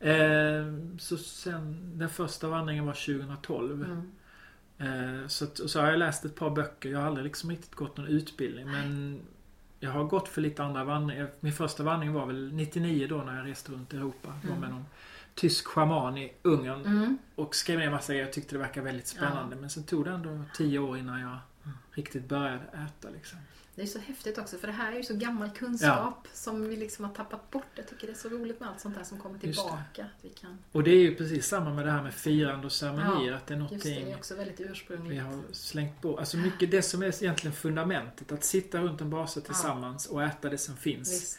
[0.00, 0.64] Eh,
[0.98, 3.84] så sen, den första vandringen var 2012.
[3.84, 4.10] Mm.
[5.22, 6.90] Eh, så, att, så har jag läst ett par böcker.
[6.90, 9.20] Jag har aldrig liksom riktigt gått någon utbildning, men
[9.82, 11.30] jag har gått för lite andra vandringar.
[11.40, 14.32] Min första vandring var väl 99 då när jag reste runt i Europa.
[14.44, 14.58] Mm.
[14.60, 14.84] med någon
[15.34, 17.18] tysk schaman i Ungern Mm.
[17.34, 18.26] och skrev ner massa grejer.
[18.26, 19.56] Jag tyckte det verkade väldigt spännande.
[19.56, 21.38] Men sen tog det ändå 10 år innan jag
[21.90, 23.38] riktigt började äta liksom.
[23.74, 26.76] Det är så häftigt också för det här är ju så gammal kunskap som vi
[26.76, 27.66] liksom har tappat bort.
[27.74, 30.04] Jag tycker det är så roligt med allt sånt här som kommer tillbaka.
[30.04, 32.72] Att vi kan, Och det är ju precis samma med det här med firande och
[32.72, 33.30] ceremonier.
[33.30, 35.14] Ja, att det är just det, någonting är också väldigt ursprungligt.
[35.14, 36.18] vi har slängt på.
[36.18, 38.32] Alltså mycket det som är egentligen fundamentet.
[38.32, 41.12] Att sitta runt en brasa tillsammans och äta det som finns.
[41.12, 41.38] Visst.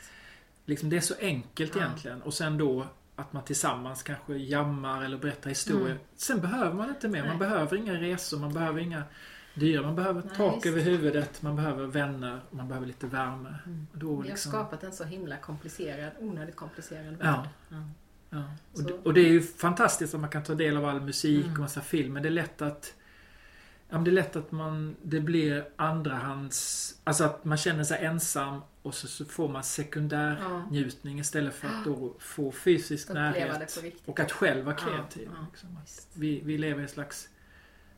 [0.66, 1.82] Liksom det är så enkelt Ja.
[1.82, 2.22] egentligen.
[2.22, 5.86] Och sen då att man tillsammans kanske jammar eller berättar historier.
[5.86, 6.04] Mm.
[6.16, 7.20] Sen behöver man inte mer.
[7.20, 7.38] Man Nej.
[7.38, 9.04] behöver inga resor, man behöver inga
[9.54, 9.82] dyra.
[9.82, 10.66] Man behöver Nej, tak visst.
[10.66, 13.56] över huvudet, man behöver vänner, man behöver lite värme.
[13.66, 13.88] Mm.
[13.94, 17.20] Då Vi har liksom, skapat en så himla komplicerad, onödigt komplicerad värld.
[17.20, 17.48] Ja.
[17.70, 17.84] Ja.
[18.30, 18.44] ja.
[18.74, 21.44] och, det, och det är ju fantastiskt att man kan ta del av all musik
[21.46, 21.54] Mm.
[21.54, 22.14] och massa film.
[22.14, 22.94] Men det är lätt att
[23.90, 26.96] Ja, men det är lätt att man, det blir andrahands...
[27.04, 30.66] Alltså att man känner sig ensam och så, så får man sekundär Ja.
[30.72, 33.84] njutning istället för att då få fysisk Uppleva närhet.
[34.06, 35.30] Och att själv vara Ja, kreativ.
[35.36, 35.46] ja.
[35.52, 35.78] Liksom.
[35.82, 36.08] Visst.
[36.14, 37.30] Vi, vi lever i en slags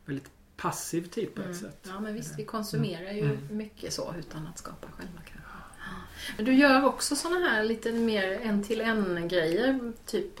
[0.04, 1.58] väldigt passiv tid på ett Mm.
[1.58, 1.78] sätt.
[1.88, 3.38] Ja men visst, vi konsumerar ju Mm.
[3.50, 5.32] mycket så utan att skapa själva kanske.
[6.36, 10.40] Men du gör också såna här lite mer en-till-en grejer, typ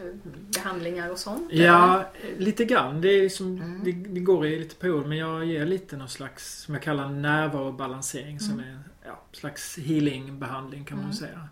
[0.54, 1.52] behandlingar och sånt?
[1.52, 1.64] eller?
[1.64, 3.00] Ja, lite grann.
[3.00, 3.80] Det, är som, Mm.
[3.84, 7.08] det, det går i lite perioder men jag ger lite någon slags, som jag kallar
[7.08, 8.64] närvarobalansering som Mm.
[8.66, 11.16] är en ja, slags healingbehandling kan man Mm.
[11.16, 11.48] säga.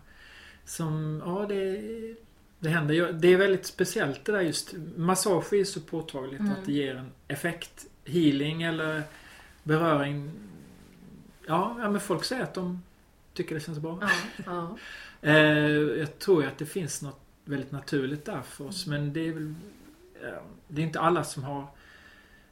[0.65, 1.81] Som, ja det,
[2.59, 3.13] det händer.
[3.13, 4.73] Det är väldigt speciellt det där just.
[4.95, 6.51] Massage är så påtagligt Mm.
[6.51, 7.85] att det ger en effekt.
[8.05, 9.03] Healing eller
[9.63, 10.31] beröring.
[11.47, 12.83] Ja, ja men folk säger att de
[13.33, 13.99] tycker det känns bra.
[14.01, 14.09] Ja,
[14.45, 14.77] ja.
[15.21, 15.33] Eh,
[15.99, 18.87] jag tror ju att det finns något väldigt naturligt där för oss.
[18.87, 19.53] Men det är väl...
[20.23, 20.29] eh,
[20.67, 21.67] Det är inte alla som har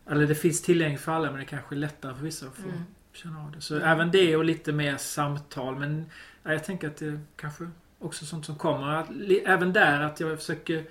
[0.10, 2.68] Eller det finns tillgängligt för alla men det kanske är lättare för vissa att få
[2.70, 2.84] Mm.
[3.14, 3.62] känna av det.
[3.62, 5.76] Så även det och lite mer samtal.
[5.80, 6.06] Men
[6.44, 8.88] ja, jag tänker att det kanske också sånt som kommer.
[8.88, 9.08] Att,
[9.46, 10.86] även där att jag försöker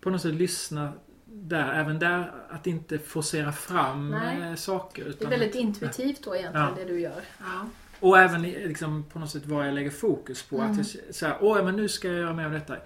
[0.00, 0.92] på något sätt lyssna
[1.32, 1.72] där.
[1.72, 4.42] Även där att inte forcera fram Nej.
[4.50, 5.14] eh, saker.
[5.18, 6.74] Det är väldigt intuitivt då egentligen Ja.
[6.76, 7.20] det du gör.
[7.40, 7.66] Ja.
[8.00, 10.56] Och även liksom, på något sätt vad jag lägger fokus på.
[10.60, 10.70] Mm.
[10.70, 12.76] Att jag säger, åh ja, men nu ska jag göra mer av detta.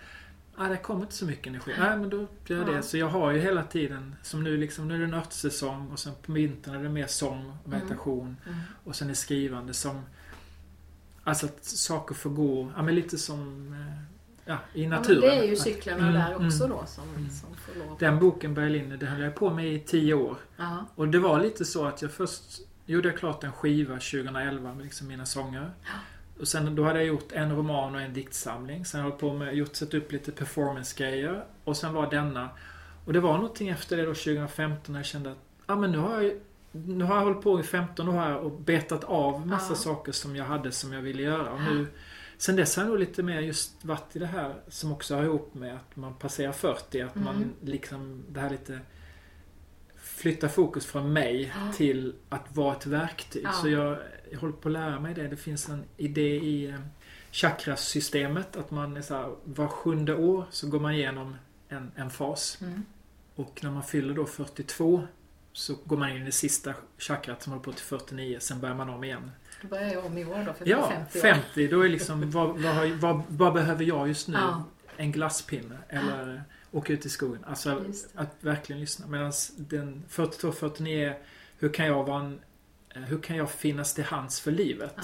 [0.57, 1.73] Ah, det kommer inte så mycket energi.
[1.79, 2.27] Nej, men då gör
[2.59, 2.73] jag Ja.
[2.73, 2.83] det.
[2.83, 5.99] Så jag har ju hela tiden, som nu liksom, nu är det en örtsäsong och
[5.99, 8.37] sen på vintern är det mer sång och meditation.
[8.47, 8.59] Mm.
[8.85, 10.01] Och sen är skrivande som,
[11.25, 14.03] alltså att saker får gå, ja men lite som, eh,
[14.53, 15.21] ja, i Ja, men naturen.
[15.21, 16.77] det är ju cyklerna Mm, där också mm.
[16.77, 17.31] då som, Mm.
[17.31, 17.97] som får lov.
[17.99, 20.37] Den boken Berliner, det höll jag på med i tio år.
[20.57, 20.87] Ja.
[20.95, 22.43] Och det var lite så att jag först
[22.87, 25.71] gjorde jag klart en skiva 2011 med liksom mina sånger.
[26.41, 28.85] Och sen då hade jag gjort en roman och en diktsamling.
[28.85, 31.45] Sen har jag på med, gjort, satt upp lite performance-grejer.
[31.65, 32.49] Och sen var denna.
[33.05, 35.99] Och det var någonting efter det då 2015 när jag kände att ja men nu
[35.99, 36.33] har jag
[36.73, 39.77] nu har jag hållit på i 15 år här och betat av massa Ja.
[39.77, 41.51] saker som jag hade som jag ville göra.
[41.53, 41.87] Och nu,
[42.43, 45.23] sen dess har jag nog lite mer just varit i det här som också har
[45.23, 47.01] ihop med att man passerar 40.
[47.01, 47.51] Att man Mm.
[47.61, 48.81] liksom det här lite
[49.97, 51.73] flyttar fokus från mig Ja.
[51.73, 53.43] till att vara ett verktyg.
[53.45, 53.53] Ja.
[53.53, 53.99] Så jag,
[54.31, 55.29] jag håller på att lära mig det.
[55.29, 56.81] Det finns en idé i eh,
[57.33, 61.37] chakrasystemet att man är så här, var sjunde år så går man igenom
[61.69, 62.59] en, en fas.
[62.61, 62.83] Mm.
[63.35, 65.03] Och när man fyller då 42
[65.53, 68.39] så går man in i det sista chakrat som håller på till 49.
[68.41, 69.31] Sen börjar man om igen.
[69.63, 71.23] Då börjar jag om i år då för Ja, är 50 år.
[71.23, 71.69] 50.
[71.69, 74.35] Då är liksom, vad, vad, vad, vad behöver jag just nu?
[74.35, 74.65] Ja.
[74.97, 77.45] En glasspinne eller åka ut i skogen.
[77.45, 77.85] Alltså
[78.15, 79.07] att verkligen lyssna.
[79.07, 81.19] Medan den 42-49 är
[81.59, 82.41] hur kan jag vara en,
[82.95, 84.95] eh, hur kan jag finnas till hands för livet?
[84.97, 85.03] Ja.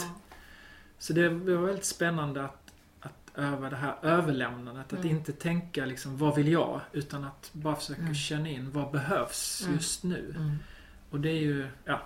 [0.98, 4.92] Så det var väldigt spännande att, att öva det här överlämnandet.
[4.92, 5.08] Att Mm.
[5.16, 6.80] inte tänka liksom, vad vill jag?
[6.92, 8.14] Utan att bara försöka Mm.
[8.14, 9.74] känna in, vad behövs Mm.
[9.74, 10.34] just nu?
[10.36, 10.56] Mm.
[11.10, 12.00] Och det är ju, ja,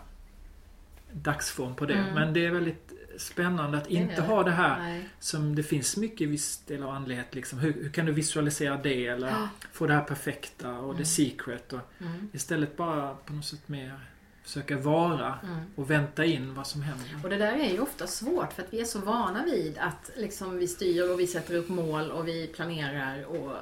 [1.12, 1.94] dagsform på det.
[1.94, 2.14] Mm.
[2.14, 4.22] Men det är väldigt spännande att inte det.
[4.22, 5.08] ha det här Nej.
[5.18, 7.34] som det finns mycket i viss del av andlighet.
[7.34, 7.58] Liksom.
[7.58, 9.06] Hur, hur kan du visualisera det?
[9.06, 9.48] Eller Ja.
[9.72, 10.96] få det här perfekta och Mm.
[10.96, 11.72] the secret.
[11.72, 12.28] Och Mm.
[12.32, 14.00] istället bara på något sätt mer
[14.42, 15.58] försöka vara Mm.
[15.76, 17.20] och vänta in vad som händer.
[17.24, 20.10] Och det där är ju ofta svårt för att vi är så vana vid att
[20.16, 23.56] liksom vi styr och vi sätter upp mål och vi planerar och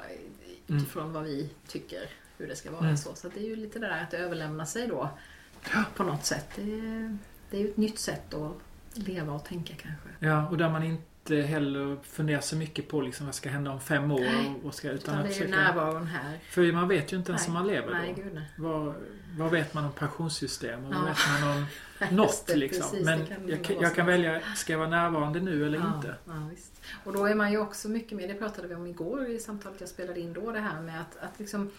[0.67, 2.01] utifrån vad vi tycker
[2.39, 2.85] hur det ska vara.
[2.85, 2.97] Mm.
[2.97, 5.11] Så, så det är ju lite det där att överlämna sig då
[5.97, 6.47] på något sätt.
[6.57, 6.63] Det
[7.51, 8.53] det är ju ett nytt sätt att
[8.95, 10.09] leva och tänka kanske.
[10.19, 13.81] Ja, och där man inte heller funderar så mycket på liksom, vad ska hända om
[13.81, 14.21] fem år.
[14.21, 14.55] Nej.
[14.65, 16.39] Och, ska, utan Utan det är ju försöka, närvaron här.
[16.51, 17.57] För man vet ju inte ens Nej.
[17.57, 18.23] om man lever Nej, då.
[18.23, 18.45] gud nej.
[18.59, 18.95] Vad,
[19.37, 20.85] vad vet man om pensionssystem?
[20.85, 21.07] Och vad Ja.
[21.07, 21.67] vet man om
[22.17, 22.91] något det, liksom?
[22.91, 26.15] precis, Men kan jag, jag kan välja, ska jag vara närvarande nu eller ja, inte?
[26.25, 26.83] Ja, visst.
[27.05, 29.81] Och då är man ju också mycket mer, det pratade vi om igår i samtalet
[29.81, 31.71] jag spelade in då, det här med att, att liksom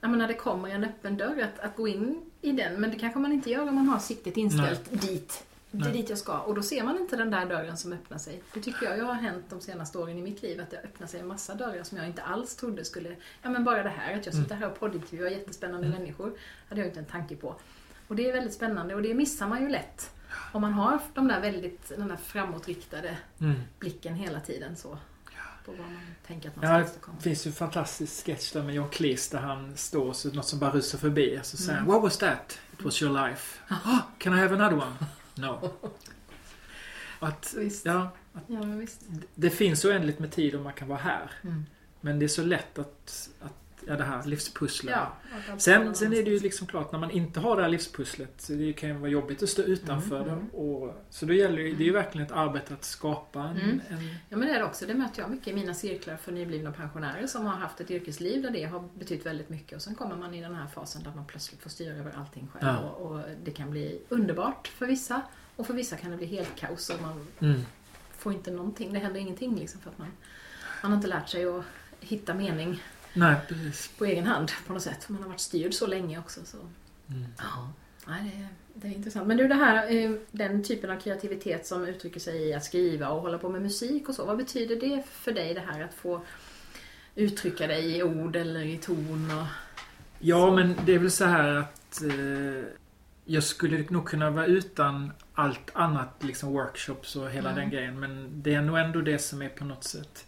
[0.00, 2.80] Ja, men när det kommer en öppen dörr, att, att gå in i den.
[2.80, 5.44] Men det kanske man inte gör om man har siktet inställt dit.
[5.72, 5.92] Det är Nej.
[5.92, 6.38] dit jag ska.
[6.38, 8.42] Och då ser man inte den där dörren som öppnar sig.
[8.54, 10.60] Det tycker jag ju har hänt de senaste åren i mitt liv.
[10.60, 13.16] Att det öppnar sig en massa dörrar som jag inte alls trodde skulle...
[13.42, 15.98] Ja men bara det här att jag sitter här och poddintervjuar jättespännande Mm.
[15.98, 16.32] människor.
[16.68, 17.54] hade jag inte en tanke på.
[18.08, 20.10] Och det är väldigt spännande och det missar man ju lätt.
[20.52, 23.54] Om man har de där väldigt, den där framåtriktade Mm.
[23.78, 24.98] blicken hela tiden så.
[25.76, 27.20] På vad man tänker att man Ja, ska det åstadkomma.
[27.20, 30.58] finns ju en fantastisk sketch där med John Cleese där han står så något som
[30.58, 31.40] bara rusar förbi.
[31.42, 31.90] Så säger Mm.
[31.92, 32.58] What was that?
[32.72, 33.58] It was your life.
[33.70, 34.96] Oh, can I have another one?
[35.34, 35.70] No.
[37.20, 37.86] Och att, Visst.
[37.86, 39.00] ja, Ja, men visst.
[39.34, 41.30] det finns oändligt med tid om man kan vara här.
[41.42, 41.66] Mm.
[42.00, 43.59] Men det är så lätt att, att
[43.90, 44.94] ja, det här livspusslet.
[44.96, 45.12] Ja,
[45.58, 48.40] Sen, sen är det ju liksom klart när man inte har det här livspusslet.
[48.40, 50.32] Så det kan ju vara jobbigt att stå utanför Mm, det.
[50.32, 50.48] mm.
[50.48, 53.80] Och, så då gäller ju, det är ju verkligen ett arbete att skapa en, Mm.
[53.88, 54.86] en Ja men det är det också.
[54.86, 58.42] Det möter jag mycket i mina cirklar för nyblivna pensionärer som har haft ett yrkesliv
[58.42, 59.76] där det har betytt väldigt mycket.
[59.76, 62.48] Och sen kommer man i den här fasen där man plötsligt får styra över allting
[62.52, 62.66] själv.
[62.66, 62.78] Ja.
[62.90, 65.22] Och, och det kan bli underbart för vissa.
[65.56, 67.60] Och för vissa kan det bli helt kaos och man mm.
[68.18, 68.92] får inte någonting.
[68.92, 70.08] Det händer ingenting liksom för att man,
[70.82, 71.64] man har inte lärt sig att
[72.00, 72.82] hitta mening
[73.14, 73.88] Nej, precis.
[73.98, 75.08] på egen hand på något sätt.
[75.08, 76.40] Man har varit styrd så länge också.
[76.44, 76.56] Så.
[77.10, 77.24] Mm.
[77.38, 77.72] Ja,
[78.06, 79.26] nej, det, är, det är intressant.
[79.26, 83.08] Men du, det här, eh, den typen av kreativitet som uttrycker sig i att skriva
[83.08, 84.24] och hålla på med musik och så.
[84.24, 86.22] Vad betyder det för dig det här att få
[87.14, 89.30] uttrycka dig i ord eller i ton?
[89.38, 89.46] Och...
[90.18, 92.64] Ja, men det är väl så här att eh,
[93.24, 97.60] jag skulle nog kunna vara utan allt annat, liksom workshops och hela Mm.
[97.60, 98.00] den grejen.
[98.00, 100.26] Men det är nog ändå det som är på något sätt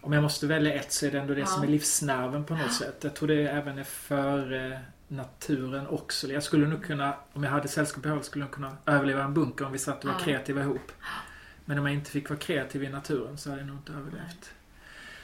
[0.00, 1.46] om jag måste välja ett så är det ändå det Ja.
[1.46, 2.96] som är livsnerven på något sätt.
[3.04, 6.28] Jag tror det även är före naturen också.
[6.28, 9.64] Jag skulle nog kunna, om jag hade sällskap i skulle jag kunna överleva en bunker
[9.66, 10.24] om vi satt och var Ja.
[10.24, 10.92] kreativa ihop.
[11.64, 14.50] Men om jag inte fick vara kreativ i naturen så hade jag nog inte överlevt.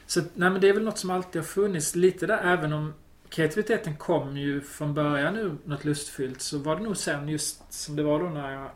[0.06, 2.94] Så nej, men det är väl något som alltid har funnits lite där även om
[3.28, 7.96] kreativiteten kom ju från början nu något lustfyllt så var det nog sen just som
[7.96, 8.70] det var då när jag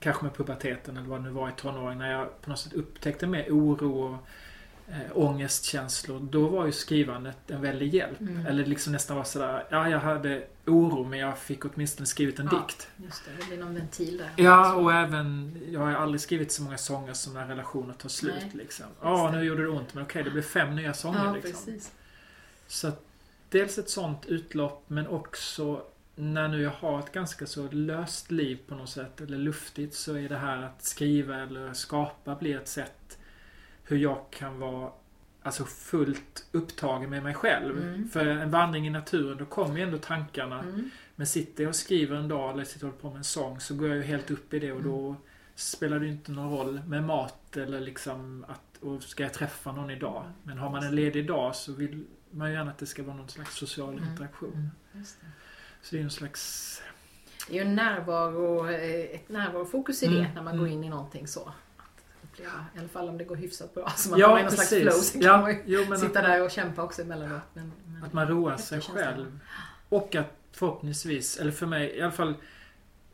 [0.00, 2.72] kanske med puberteten eller vad det nu var i tonåren när jag på något sätt
[2.72, 4.26] upptäckte mer oro och
[4.90, 6.20] eh, ångestkänslor.
[6.20, 8.20] Då var ju skrivandet en väldig hjälp.
[8.20, 8.46] Mm.
[8.46, 12.48] Eller liksom nästan var sådär, ja jag hade oro men jag fick åtminstone skrivit en
[12.52, 12.58] Ja.
[12.66, 12.88] dikt.
[12.96, 14.30] Just det, det blir någon ventil där.
[14.44, 18.34] Ja, och även, jag har aldrig skrivit så många sånger som när relationer tar slut
[18.40, 18.86] Nej, liksom.
[19.02, 19.38] Ja, det.
[19.38, 21.52] nu gjorde det ont men okej, det blev fem nya sånger Ja, liksom.
[21.52, 21.92] precis.
[22.66, 23.02] Så att
[23.48, 25.82] dels ett sånt utlopp men också
[26.16, 30.14] när nu jag har ett ganska så löst liv på något sätt eller luftigt så
[30.16, 33.18] är det här att skriva eller skapa blir ett sätt
[33.90, 34.90] hur jag kan vara
[35.42, 37.78] alltså fullt upptagen med mig själv.
[37.78, 38.08] Mm.
[38.08, 40.60] För en vandring i naturen då kommer ju ändå tankarna.
[40.60, 40.90] Mm.
[41.16, 43.60] Men sitter jag och skriver en dag eller sitter och håller på med en sång
[43.60, 45.16] så går jag ju helt upp i det och då
[45.54, 49.72] spelar det ju inte någon roll med mat eller liksom att och ska jag träffa
[49.72, 50.24] någon idag.
[50.42, 53.16] Men har man en ledig dag så vill man ju gärna att det ska vara
[53.16, 54.10] någon slags social Mm.
[54.10, 54.52] interaktion.
[54.52, 54.68] Mm.
[54.92, 55.04] Det.
[55.82, 56.82] Så det är en slags...
[57.48, 60.58] Det är ju en närvaro, eh, ett närvarofokus i det Mm, när man mm.
[60.58, 61.52] går in i någonting så.
[62.40, 63.90] Uppleva, I alla fall om det går hyfsat bra.
[63.96, 66.24] Så man ja, i någon slags flow så kan man Ja, ju jo, sitta att,
[66.24, 67.42] där och kämpa också emellanåt.
[67.54, 69.40] Men, men, att man roar sig själv.
[69.88, 72.34] Och att förhoppningsvis, eller för mig i alla fall,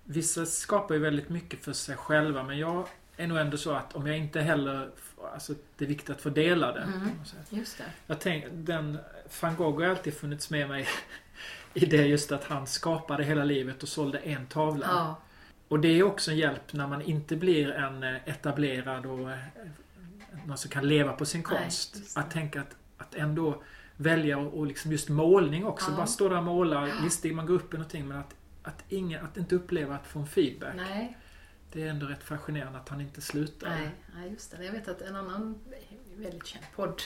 [0.05, 3.97] vissa skapar ju väldigt mycket för sig själva men jag är nog ändå så att
[3.97, 4.91] om jag inte heller,
[5.35, 6.83] alltså det är viktigt att få dela det.
[6.83, 7.11] Mm.
[7.51, 7.85] Just det.
[8.07, 8.99] Jag tänk, den,
[9.41, 10.89] van Gogh har alltid funnits med mig
[11.75, 14.87] i det just att han skapade hela livet och sålde en tavla.
[14.87, 15.21] Ja.
[15.69, 19.39] Och det är också en hjälp när man inte blir en eh, etablerad och eh,
[20.47, 22.15] någon som kan leva på sin Nej, konst.
[22.15, 22.21] det.
[22.21, 23.63] att tänka att, att ändå
[23.97, 25.91] välja och, och liksom just målning också.
[25.91, 25.97] Ja.
[25.97, 26.89] Bara stå där och måla.
[27.03, 30.19] Visst, man går upp i någonting men att, att, ingen, att inte uppleva att få
[30.19, 30.75] en feedback.
[30.77, 31.17] Nej,
[31.73, 33.69] Det är ändå rätt fascinerande att han inte slutar.
[33.69, 34.65] nej, nej, just det.
[34.65, 35.59] Jag vet att en annan
[36.17, 37.03] väldigt känd podd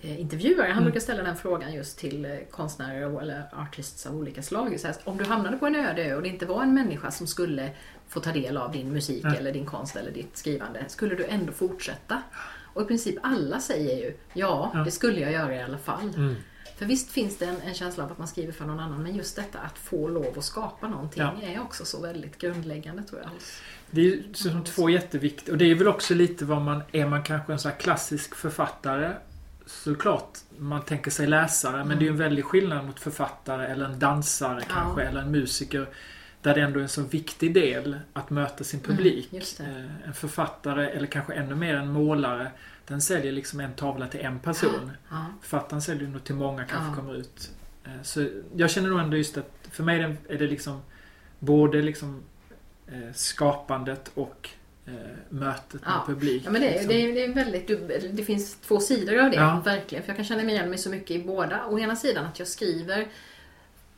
[0.00, 0.84] intervjuare, han Mm.
[0.84, 4.80] brukar ställa den frågan just till eh, konstnärer eller artists av olika slag.
[4.80, 7.10] Så här, om du hamnade på en öde ö och det inte var en människa
[7.10, 7.70] som skulle
[8.08, 9.38] få ta del av din musik Nej.
[9.38, 12.22] eller din konst eller ditt skrivande, skulle du ändå fortsätta?
[12.74, 14.80] Och i princip alla säger ju ja, Ja.
[14.84, 16.08] det skulle jag göra i alla fall.
[16.16, 16.34] Mm.
[16.78, 19.16] För visst finns det en, en känsla av att man skriver för någon annan, men
[19.16, 21.34] just detta att få lov att skapa någonting Ja.
[21.42, 23.30] är också så väldigt grundläggande tror jag.
[23.90, 25.52] Det är ju som två jätteviktiga.
[25.52, 26.82] Och det är väl också lite vad man...
[26.92, 29.12] Är man kanske en sån här klassisk författare
[29.66, 31.84] såklart man tänker sig läsare.
[31.84, 34.74] Men det är en väldig skillnad mot författare eller en dansare Ja.
[34.74, 35.02] kanske.
[35.02, 35.88] Eller en musiker.
[36.42, 39.28] Där det ändå är en så viktig del att möta sin publik.
[39.32, 39.64] Mm, det.
[39.64, 42.50] Eh, En författare, eller kanske ännu mer en målare.
[42.86, 44.90] Den säljer liksom en tavla till en person.
[45.10, 45.26] Ja.
[45.42, 46.94] Författaren säljer nog till många kanske Ja.
[46.96, 47.50] kommer ut.
[47.84, 50.80] Eh, Så jag känner nog ändå just att för mig är det- liksom
[51.38, 52.22] både liksom
[52.88, 54.50] eh, skapandet och
[55.28, 56.04] mötet med Ja.
[56.06, 56.42] publik.
[56.46, 56.88] Ja, men det, liksom.
[56.88, 59.62] det, är, det, är väldigt, det finns två sidor av det, Ja.
[59.64, 60.04] verkligen.
[60.04, 61.66] För jag kan känna mig igen mig så mycket i båda.
[61.66, 63.08] Å ena sidan att jag skriver,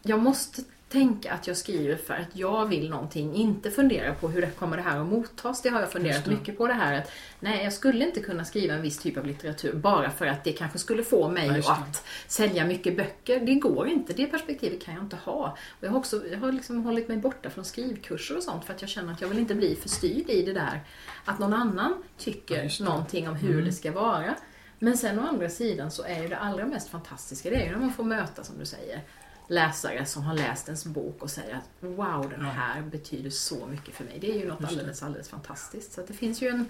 [0.02, 4.40] jag måste tänka att jag skriver för att jag vill någonting, inte fundera på hur
[4.40, 5.62] det kommer det här att mottas.
[5.62, 7.10] Det har jag funderat mycket på det här att
[7.40, 10.52] nej, jag skulle inte kunna skriva en viss typ av litteratur bara för att det
[10.52, 13.40] kanske skulle få mig Ja, att sälja mycket böcker.
[13.40, 15.56] Det går inte, det perspektivet kan jag inte ha.
[15.80, 18.80] Jag har också jag har liksom hållit mig borta från skrivkurser och sånt för att
[18.80, 20.80] jag känner att jag vill inte bli förstyrd i det där
[21.24, 22.84] att någon annan Ja, tycker det.
[22.84, 23.64] någonting om hur Mm.
[23.64, 24.34] det ska vara.
[24.78, 27.72] Men sen å andra sidan så är ju det allra mest fantastiska, det är ju
[27.72, 29.00] när man får möta, som du säger,
[29.48, 32.50] läsare som har läst ens bok och säger att wow, den Ja.
[32.50, 34.18] här betyder så mycket för mig.
[34.20, 35.92] Det är ju något alldeles, alldeles fantastiskt.
[35.92, 36.64] Så att det finns ju en,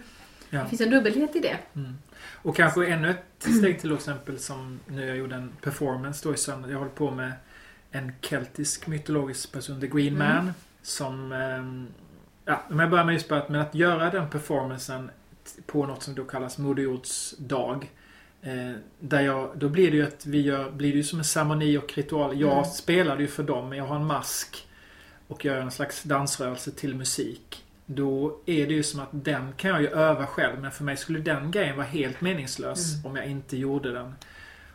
[0.51, 0.63] Ja.
[0.63, 1.59] det finns en dubbelhet i det.
[1.75, 1.99] Mm.
[2.43, 3.25] Och kanske ännu ett
[3.59, 6.71] steg till exempel som när jag gjorde en performance då i söndag.
[6.71, 7.33] Jag håller på med
[7.91, 10.35] en keltisk mytologisk person, The Green Mm.
[10.45, 10.53] Man.
[10.83, 11.33] Som...
[11.33, 11.87] ehm,
[12.45, 15.11] Ja, om jag börjar med just att, men att göra den performancen
[15.67, 17.91] på något som då kallas Moder Jords dag.
[18.43, 21.25] Eh, där jag, då blir det ju att vi gör, blir det ju som en
[21.25, 22.41] ceremoni och ritual.
[22.41, 22.65] Jag Mm.
[22.65, 24.67] spelade ju för dem, men jag har en mask.
[25.29, 27.65] Och gör en slags dansrörelse till musik.
[27.87, 30.61] Då är det ju som att den kan jag ju öva själv.
[30.61, 33.07] Men för mig skulle den grejen vara helt meningslös Mm.
[33.07, 34.15] om jag inte gjorde den.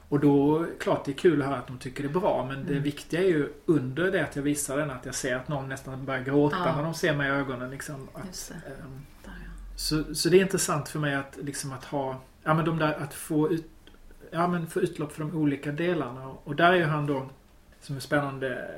[0.10, 2.46] Och då, klart det är kul att höra att de tycker det är bra.
[2.50, 2.84] Men det Mm.
[2.84, 6.06] viktiga är ju under det att jag visar den att jag ser att någon nästan
[6.06, 6.76] börjar gråta Ja.
[6.76, 7.70] när de ser mig i ögonen.
[7.72, 8.70] Liksom, att, det.
[8.70, 9.52] ehm, Där, ja.
[9.76, 12.94] så, så det är intressant för mig att, liksom att ha, ja men de där,
[12.94, 13.66] att få ut,
[14.32, 16.28] ja men få utlopp för de olika delarna.
[16.28, 17.30] Och där är ju han då,
[17.82, 18.72] som är spännande,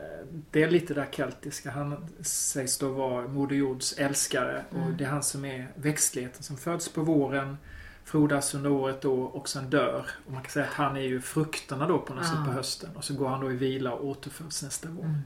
[0.51, 1.71] det är lite där keltiska.
[1.71, 4.63] Han sägs då vara Moder Jords älskare.
[4.69, 4.97] Och Mm.
[4.97, 7.57] det är han som är växtligheten som föds på våren,
[8.03, 10.05] frodas under året då och sen dör.
[10.25, 12.29] Och man kan säga att han är ju frukterna då på något Ja.
[12.31, 12.89] sätt på hösten.
[12.95, 15.03] Och så går han då i vila och återföds nästa vår.
[15.03, 15.17] Mm.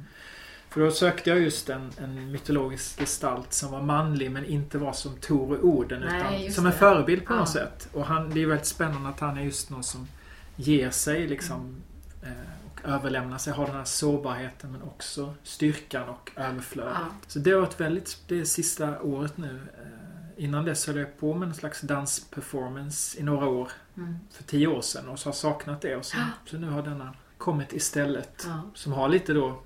[0.69, 4.93] För då sökte jag just en, en mytologisk gestalt som var manlig men inte var
[4.93, 6.77] som Tor och Oden Nej, utan som en det.
[6.77, 7.37] förebild på Ja.
[7.39, 7.89] något sätt.
[7.93, 10.07] Och han, det är väldigt spännande att han är just någon som
[10.55, 11.75] ger sig liksom.
[12.23, 12.29] Eh,
[12.73, 16.93] och överlämna sig, ha den här sårbarheten men också styrkan och överflödet.
[16.95, 17.07] Ja.
[17.27, 19.61] Så det har varit väldigt, det sista året nu.
[19.77, 23.71] Eh, Innan dess höll jag på med en slags dansperformance i några år.
[23.97, 24.15] Mm.
[24.31, 25.95] För tio år sedan och så har saknat det.
[25.95, 26.23] Och så, Ja.
[26.45, 28.47] så nu har denna kommit istället.
[28.73, 29.61] Som har lite då,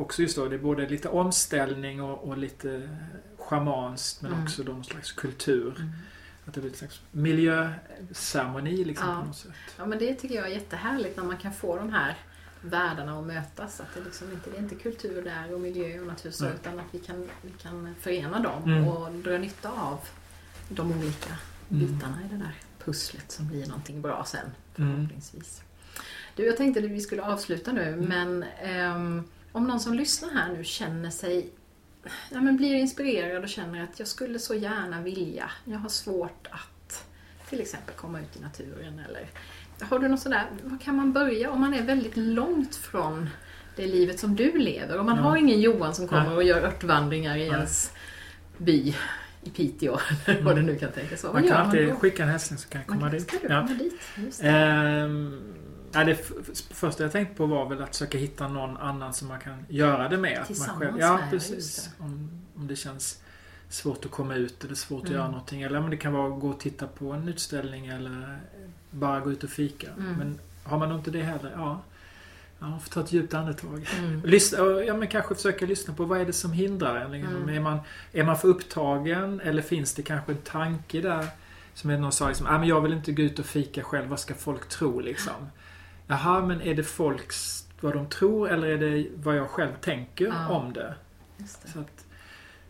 [0.00, 2.88] också just då, det är både lite omställning och, och lite
[3.38, 4.44] schamanskt men Mm.
[4.44, 5.74] också någon slags kultur.
[5.78, 5.90] Mm.
[6.46, 9.20] Att det blir en slags miljöceremoni liksom Ja.
[9.20, 9.50] på något sätt.
[9.78, 12.16] Ja men det tycker jag är jättehärligt när man kan få de här
[12.62, 13.80] världarna att mötas.
[13.80, 16.78] Att det, liksom inte, det är inte kultur där och miljö och natur så, utan
[16.78, 18.88] att vi kan, vi kan förena dem Mm.
[18.88, 19.98] och dra nytta av
[20.68, 21.34] de olika
[21.70, 21.86] Mm.
[21.86, 24.40] bitarna i det där pusslet som blir någonting bra sen
[24.76, 24.94] Mm.
[24.94, 25.62] förhoppningsvis.
[26.36, 30.52] Du, jag tänkte att vi skulle avsluta nu men ehm, om någon som lyssnar här
[30.52, 31.50] nu känner sig
[32.30, 36.46] ja, men blir inspirerad och känner att jag skulle så gärna vilja, jag har svårt
[36.50, 37.04] att
[37.48, 39.26] till exempel komma ut i naturen eller
[39.80, 43.30] har du något sådär, var kan man börja om man är väldigt långt från
[43.76, 44.98] det livet som du lever?
[44.98, 45.22] Om man Ja.
[45.22, 46.34] har ingen Johan som kommer Nej.
[46.36, 47.56] och gör örtvandringar i Nej.
[47.58, 47.92] ens
[48.58, 48.94] by
[49.42, 51.32] i Piteå eller vad det nu kan tänkas vara.
[51.32, 51.94] Man kan alltid då?
[51.94, 53.22] skicka en hälsning så kan jag komma Man dit.
[53.22, 53.66] ska du Ja.
[53.66, 54.00] komma dit?
[55.92, 55.98] Det.
[55.98, 56.16] Ja, det
[56.74, 60.08] första jag tänkte på var väl att försöka hitta någon annan som man kan göra
[60.08, 60.32] det med.
[60.32, 61.54] Att man Tillsammans själv, ja, med, precis.
[61.54, 63.20] just Om, om det känns
[63.68, 65.18] svårt att komma ut eller svårt att Mm.
[65.18, 65.62] göra någonting.
[65.62, 68.38] Eller men det kan vara att gå och titta på en utställning eller
[68.90, 69.88] bara gå ut och fika.
[69.98, 70.12] Mm.
[70.14, 71.80] Men har man inte det heller, ja.
[72.62, 73.86] Ja, man får ta ett djupt andetag.
[73.98, 74.22] Mm.
[74.24, 77.12] Lyssna, ja, men kanske försöka lyssna på vad är det som hindrar en?
[77.12, 77.36] Liksom.
[77.36, 77.48] Mm.
[77.48, 77.78] Är, man,
[78.12, 81.26] är man för upptagen eller finns det kanske en tanke där?
[81.74, 84.20] Som någon sa, liksom, ah, men jag vill inte gå ut och fika själv, vad
[84.20, 85.32] ska folk tro liksom?
[86.10, 90.26] Jaha, men är det folks, vad de tror eller är det vad jag själv tänker
[90.26, 90.48] Ja.
[90.48, 90.94] om det?
[91.36, 91.68] Det.
[91.72, 92.04] Så att,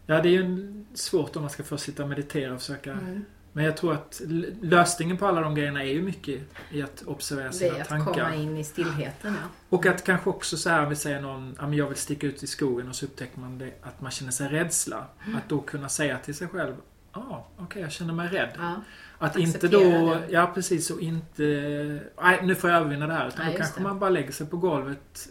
[0.06, 2.92] ja, det är ju svårt om man ska först sitta och meditera och försöka.
[2.92, 3.24] Mm.
[3.52, 4.20] Men jag tror att
[4.62, 7.88] lösningen på alla de grejerna är ju mycket i att observera Det sina är att
[7.88, 8.12] tankar.
[8.12, 9.48] komma in i stillheten, ja.
[9.68, 12.42] Och att kanske också så här, vi säger någon, ja men jag vill sticka ut
[12.42, 15.04] i skogen och så upptäcker man det, att man känner sig rädsla.
[15.24, 15.36] Mm.
[15.36, 16.74] Att då kunna säga till sig själv,
[17.12, 18.50] ja ah, okej jag känner mig rädd.
[18.58, 18.74] ja.
[19.22, 19.80] Att inte då,
[20.14, 20.26] det.
[20.30, 21.42] ja precis och inte,
[22.22, 23.28] nej nu får jag övervinna det här.
[23.28, 23.84] Utan Nej, då kanske det.
[23.84, 25.28] man bara lägger sig på golvet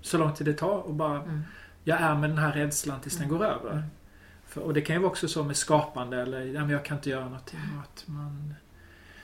[0.00, 1.42] så lång tid det tar och bara, Mm.
[1.84, 3.38] jag är med den här rädslan tills den Mm.
[3.38, 3.70] går över.
[3.72, 3.82] Mm.
[4.46, 6.96] För, och det kan ju vara också så med skapande eller, ja men jag kan
[6.96, 7.60] inte göra någonting.
[7.84, 8.54] Att man,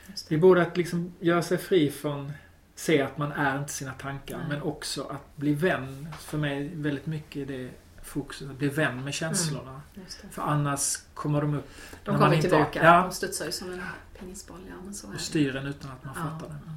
[0.07, 2.33] Just det är både att liksom göra sig fri från
[2.75, 4.47] se att man är inte sina tankar Nej.
[4.49, 6.09] men också att bli vän.
[6.21, 7.71] För mig väldigt mycket det
[8.03, 9.83] fokuset, att bli vän med känslorna.
[9.95, 10.29] Just det.
[10.29, 11.71] För annars kommer de upp
[12.05, 12.85] De man kommer inte- tillbaka.
[12.85, 13.03] ja.
[13.03, 13.83] De studsar ju som en
[14.21, 14.61] pingisboll.
[14.69, 16.73] Ja, men så är och styr en utan att man Ja, fattar ja.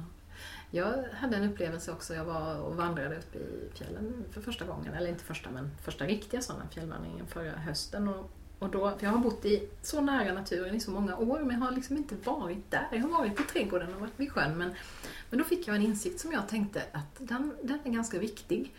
[0.74, 2.14] Jag hade en upplevelse också.
[2.14, 4.94] Jag var och vandrade upp i fjällen för första gången.
[4.94, 8.08] Eller inte första, men första riktiga sådana fjällvandringen förra hösten.
[8.08, 11.60] Och, och då, jag har bott i så nära naturen i så många år, men
[11.60, 12.88] jag har liksom inte varit där.
[12.92, 14.74] Jag har varit i trädgården och varit vid sjön, men,
[15.30, 18.72] men då fick jag en insikt som jag tänkte att den, den är ganska viktig.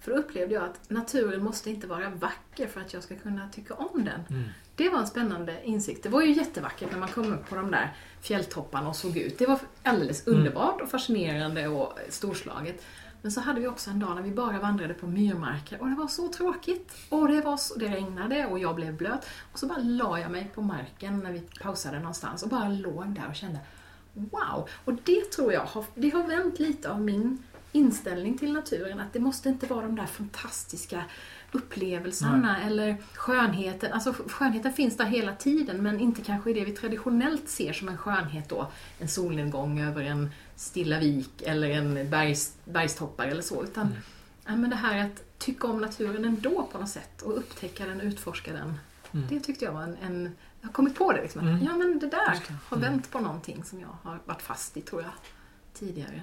[0.00, 3.48] För då upplevde jag att naturen måste inte vara vacker för att jag ska kunna
[3.48, 4.20] tycka om den.
[4.30, 4.48] Mm.
[4.74, 6.02] Det var en spännande insikt.
[6.02, 9.38] Det var ju jättevackert när man kom upp på de där fjälltopparna och såg ut.
[9.38, 10.38] Det var alldeles Mm.
[10.38, 12.84] underbart och fascinerande och storslaget.
[13.22, 15.94] Men så hade vi också en dag när vi bara vandrade på myrmarker och det
[15.94, 16.92] var så tråkigt.
[17.08, 19.26] Och det, var så, det regnade och jag blev blöt.
[19.52, 23.14] Och så bara la jag mig på marken när vi pausade någonstans och bara låg
[23.14, 23.58] där och kände
[24.12, 24.68] Wow!
[24.84, 27.42] Och det tror jag har, det har vänt lite av min
[27.72, 29.00] inställning till naturen.
[29.00, 31.04] Att det måste inte vara de där fantastiska
[31.52, 33.92] upplevelserna eller skönheten.
[33.92, 37.88] Alltså skönheten finns där hela tiden men inte kanske i det vi traditionellt ser som
[37.88, 38.70] en skönhet då.
[38.98, 43.64] En solnedgång över en stilla vik eller en bergs, bergstoppar eller så.
[43.64, 43.98] Utan Mm.
[44.46, 48.00] ja, men det här att tycka om naturen ändå på något sätt och upptäcka den,
[48.00, 48.74] utforska den.
[49.12, 49.26] Mm.
[49.28, 51.40] Det tyckte jag var en, en jag har kommit på det liksom.
[51.48, 51.64] Mm.
[51.64, 52.90] Ja men det där har Mm.
[52.92, 55.10] vänt på någonting som jag har varit fast i tror jag
[55.74, 56.22] tidigare.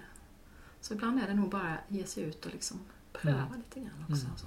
[0.82, 2.80] Så ibland är det nog bara ge sig ut och liksom
[3.14, 3.54] pröva Mm.
[3.58, 4.26] lite grann också.
[4.26, 4.38] Mm.
[4.38, 4.46] Så.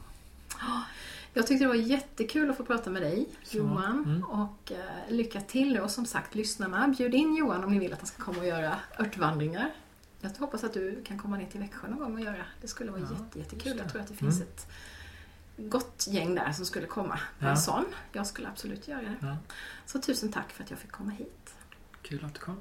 [0.60, 0.82] Ja,
[1.34, 4.24] Jag tyckte det var jättekul att få prata med dig Så, Johan mm.
[4.24, 7.92] och eh, lycka till nu och som sagt lyssnarna, bjud in Johan om ni vill
[7.92, 9.72] att han ska komma och göra örtvandringar.
[10.20, 12.44] Jag hoppas att du kan komma ner till Växjö någon gång och göra.
[12.60, 13.78] Det skulle vara Ja, jätte, jättekul.
[13.78, 14.48] Jag tror att det finns Mm.
[14.48, 14.66] ett
[15.70, 17.50] gott gäng där som skulle komma på Ja.
[17.50, 17.84] en sån.
[18.12, 19.14] Jag skulle absolut göra det.
[19.20, 19.36] Ja,
[19.86, 21.54] Så tusen tack för att jag fick komma hit.
[22.02, 22.60] kul att du kom.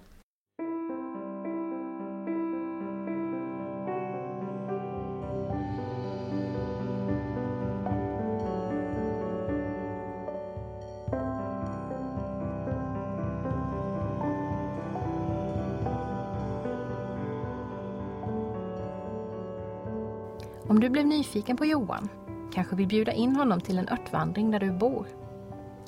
[20.80, 22.10] Om du blev nyfiken på Johan,
[22.54, 25.08] kanske vill bjuda in honom till en örtvandring där du bor,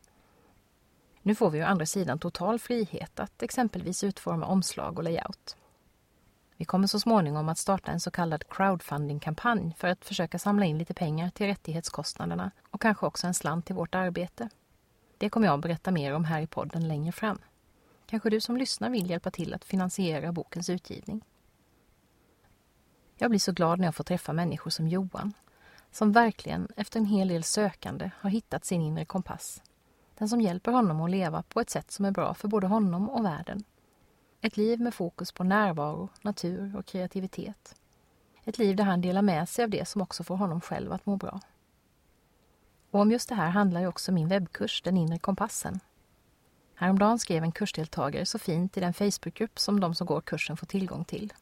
[1.22, 5.56] Nu får vi å andra sidan total frihet att exempelvis utforma omslag och layout.
[6.56, 10.78] Vi kommer så småningom att starta en så kallad crowdfunding-kampanj för att försöka samla in
[10.78, 14.48] lite pengar till rättighetskostnaderna och kanske också en slant till vårt arbete.
[15.18, 17.38] Det kommer jag att berätta mer om här i podden längre fram.
[18.06, 21.24] Kanske du som lyssnar vill hjälpa till att finansiera bokens utgivning.
[23.16, 25.32] Jag blir så glad när jag får träffa människor som Johan,
[25.90, 29.62] som verkligen efter en hel del sökande har hittat sin inre kompass.
[30.22, 33.10] Den som hjälper honom att leva på ett sätt som är bra för både honom
[33.10, 33.64] och världen.
[34.40, 37.74] Ett liv med fokus på närvaro, natur och kreativitet.
[38.44, 41.06] Ett liv där han delar med sig av det som också får honom själv att
[41.06, 41.40] må bra.
[42.90, 45.80] Och om just det här handlar ju också min webbkurs Den inre kompassen.
[46.74, 50.66] Häromdagen skrev en kursdeltagare så fint i den Facebookgrupp som de som går kursen får
[50.66, 51.32] tillgång till.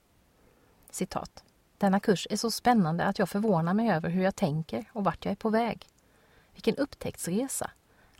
[0.90, 1.44] Citat.
[1.78, 5.24] Denna kurs är så spännande att jag förvånar mig över hur jag tänker och vart
[5.24, 5.86] jag är på väg.
[6.54, 7.70] Vilken upptäcktsresa!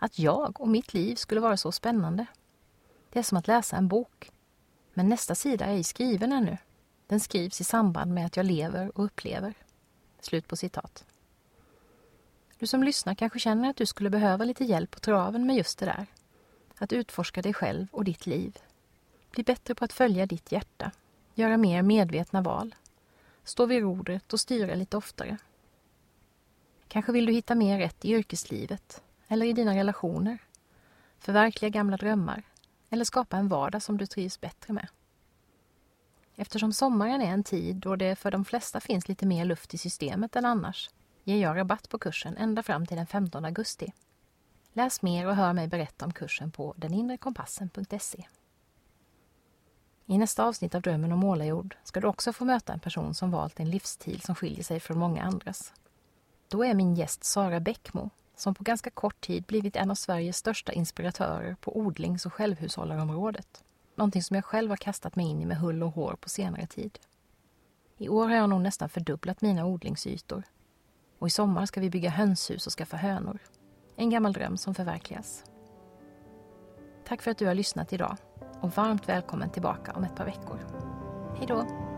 [0.03, 2.27] Att jag och mitt liv skulle vara så spännande.
[3.11, 4.31] Det är som att läsa en bok.
[4.95, 6.57] Men nästa sida är ej skriven ännu.
[7.07, 9.55] Den skrivs i samband med att jag lever och upplever.
[10.21, 11.05] Slut på citat.
[12.59, 15.79] Du som lyssnar kanske känner att du skulle behöva lite hjälp på traven med just
[15.79, 16.07] det där.
[16.79, 18.59] Att utforska dig själv och ditt liv.
[19.31, 20.91] Bli bättre på att följa ditt hjärta.
[21.35, 22.75] Göra mer medvetna val.
[23.45, 25.39] Stå vid rodret och styra lite oftare.
[26.89, 30.39] Kanske vill du hitta mer rätt i yrkeslivet eller i dina relationer.
[31.19, 32.43] Förverkliga gamla drömmar
[32.91, 34.89] eller skapa en vardag som du trivs bättre med.
[36.37, 39.79] Eftersom sommaren är en tid då det för de flesta finns lite mer luft i
[39.79, 40.91] systemet än annars
[41.25, 43.93] ger jag rabatt på kursen ända fram till den 15 augusti.
[44.73, 48.25] Läs mer och hör mig berätta om kursen på deninrekompassen.se.
[50.07, 53.31] I nästa avsnitt av Drömmen om målarjord ska du också få möta en person som
[53.31, 55.73] valt en livsstil som skiljer sig från många andras.
[56.49, 58.11] Då är min gäst Sara Bäckmo
[58.41, 63.65] som på ganska kort tid blivit en av Sveriges största inspiratörer på odlings och självhushållarområdet.
[63.95, 66.67] Någonting som jag själv har kastat mig in i med hull och hår på senare
[66.67, 66.99] tid.
[67.99, 70.43] I år har jag nog nästan fördubblat mina odlingsytor
[71.19, 73.39] och i sommar ska vi bygga hönshus och skaffa hönor.
[73.97, 75.45] En gammal dröm som förverkligas.
[77.07, 78.17] Tack för att du har lyssnat idag
[78.61, 80.59] och varmt välkommen tillbaka om ett par veckor.
[81.39, 81.90] Hej då!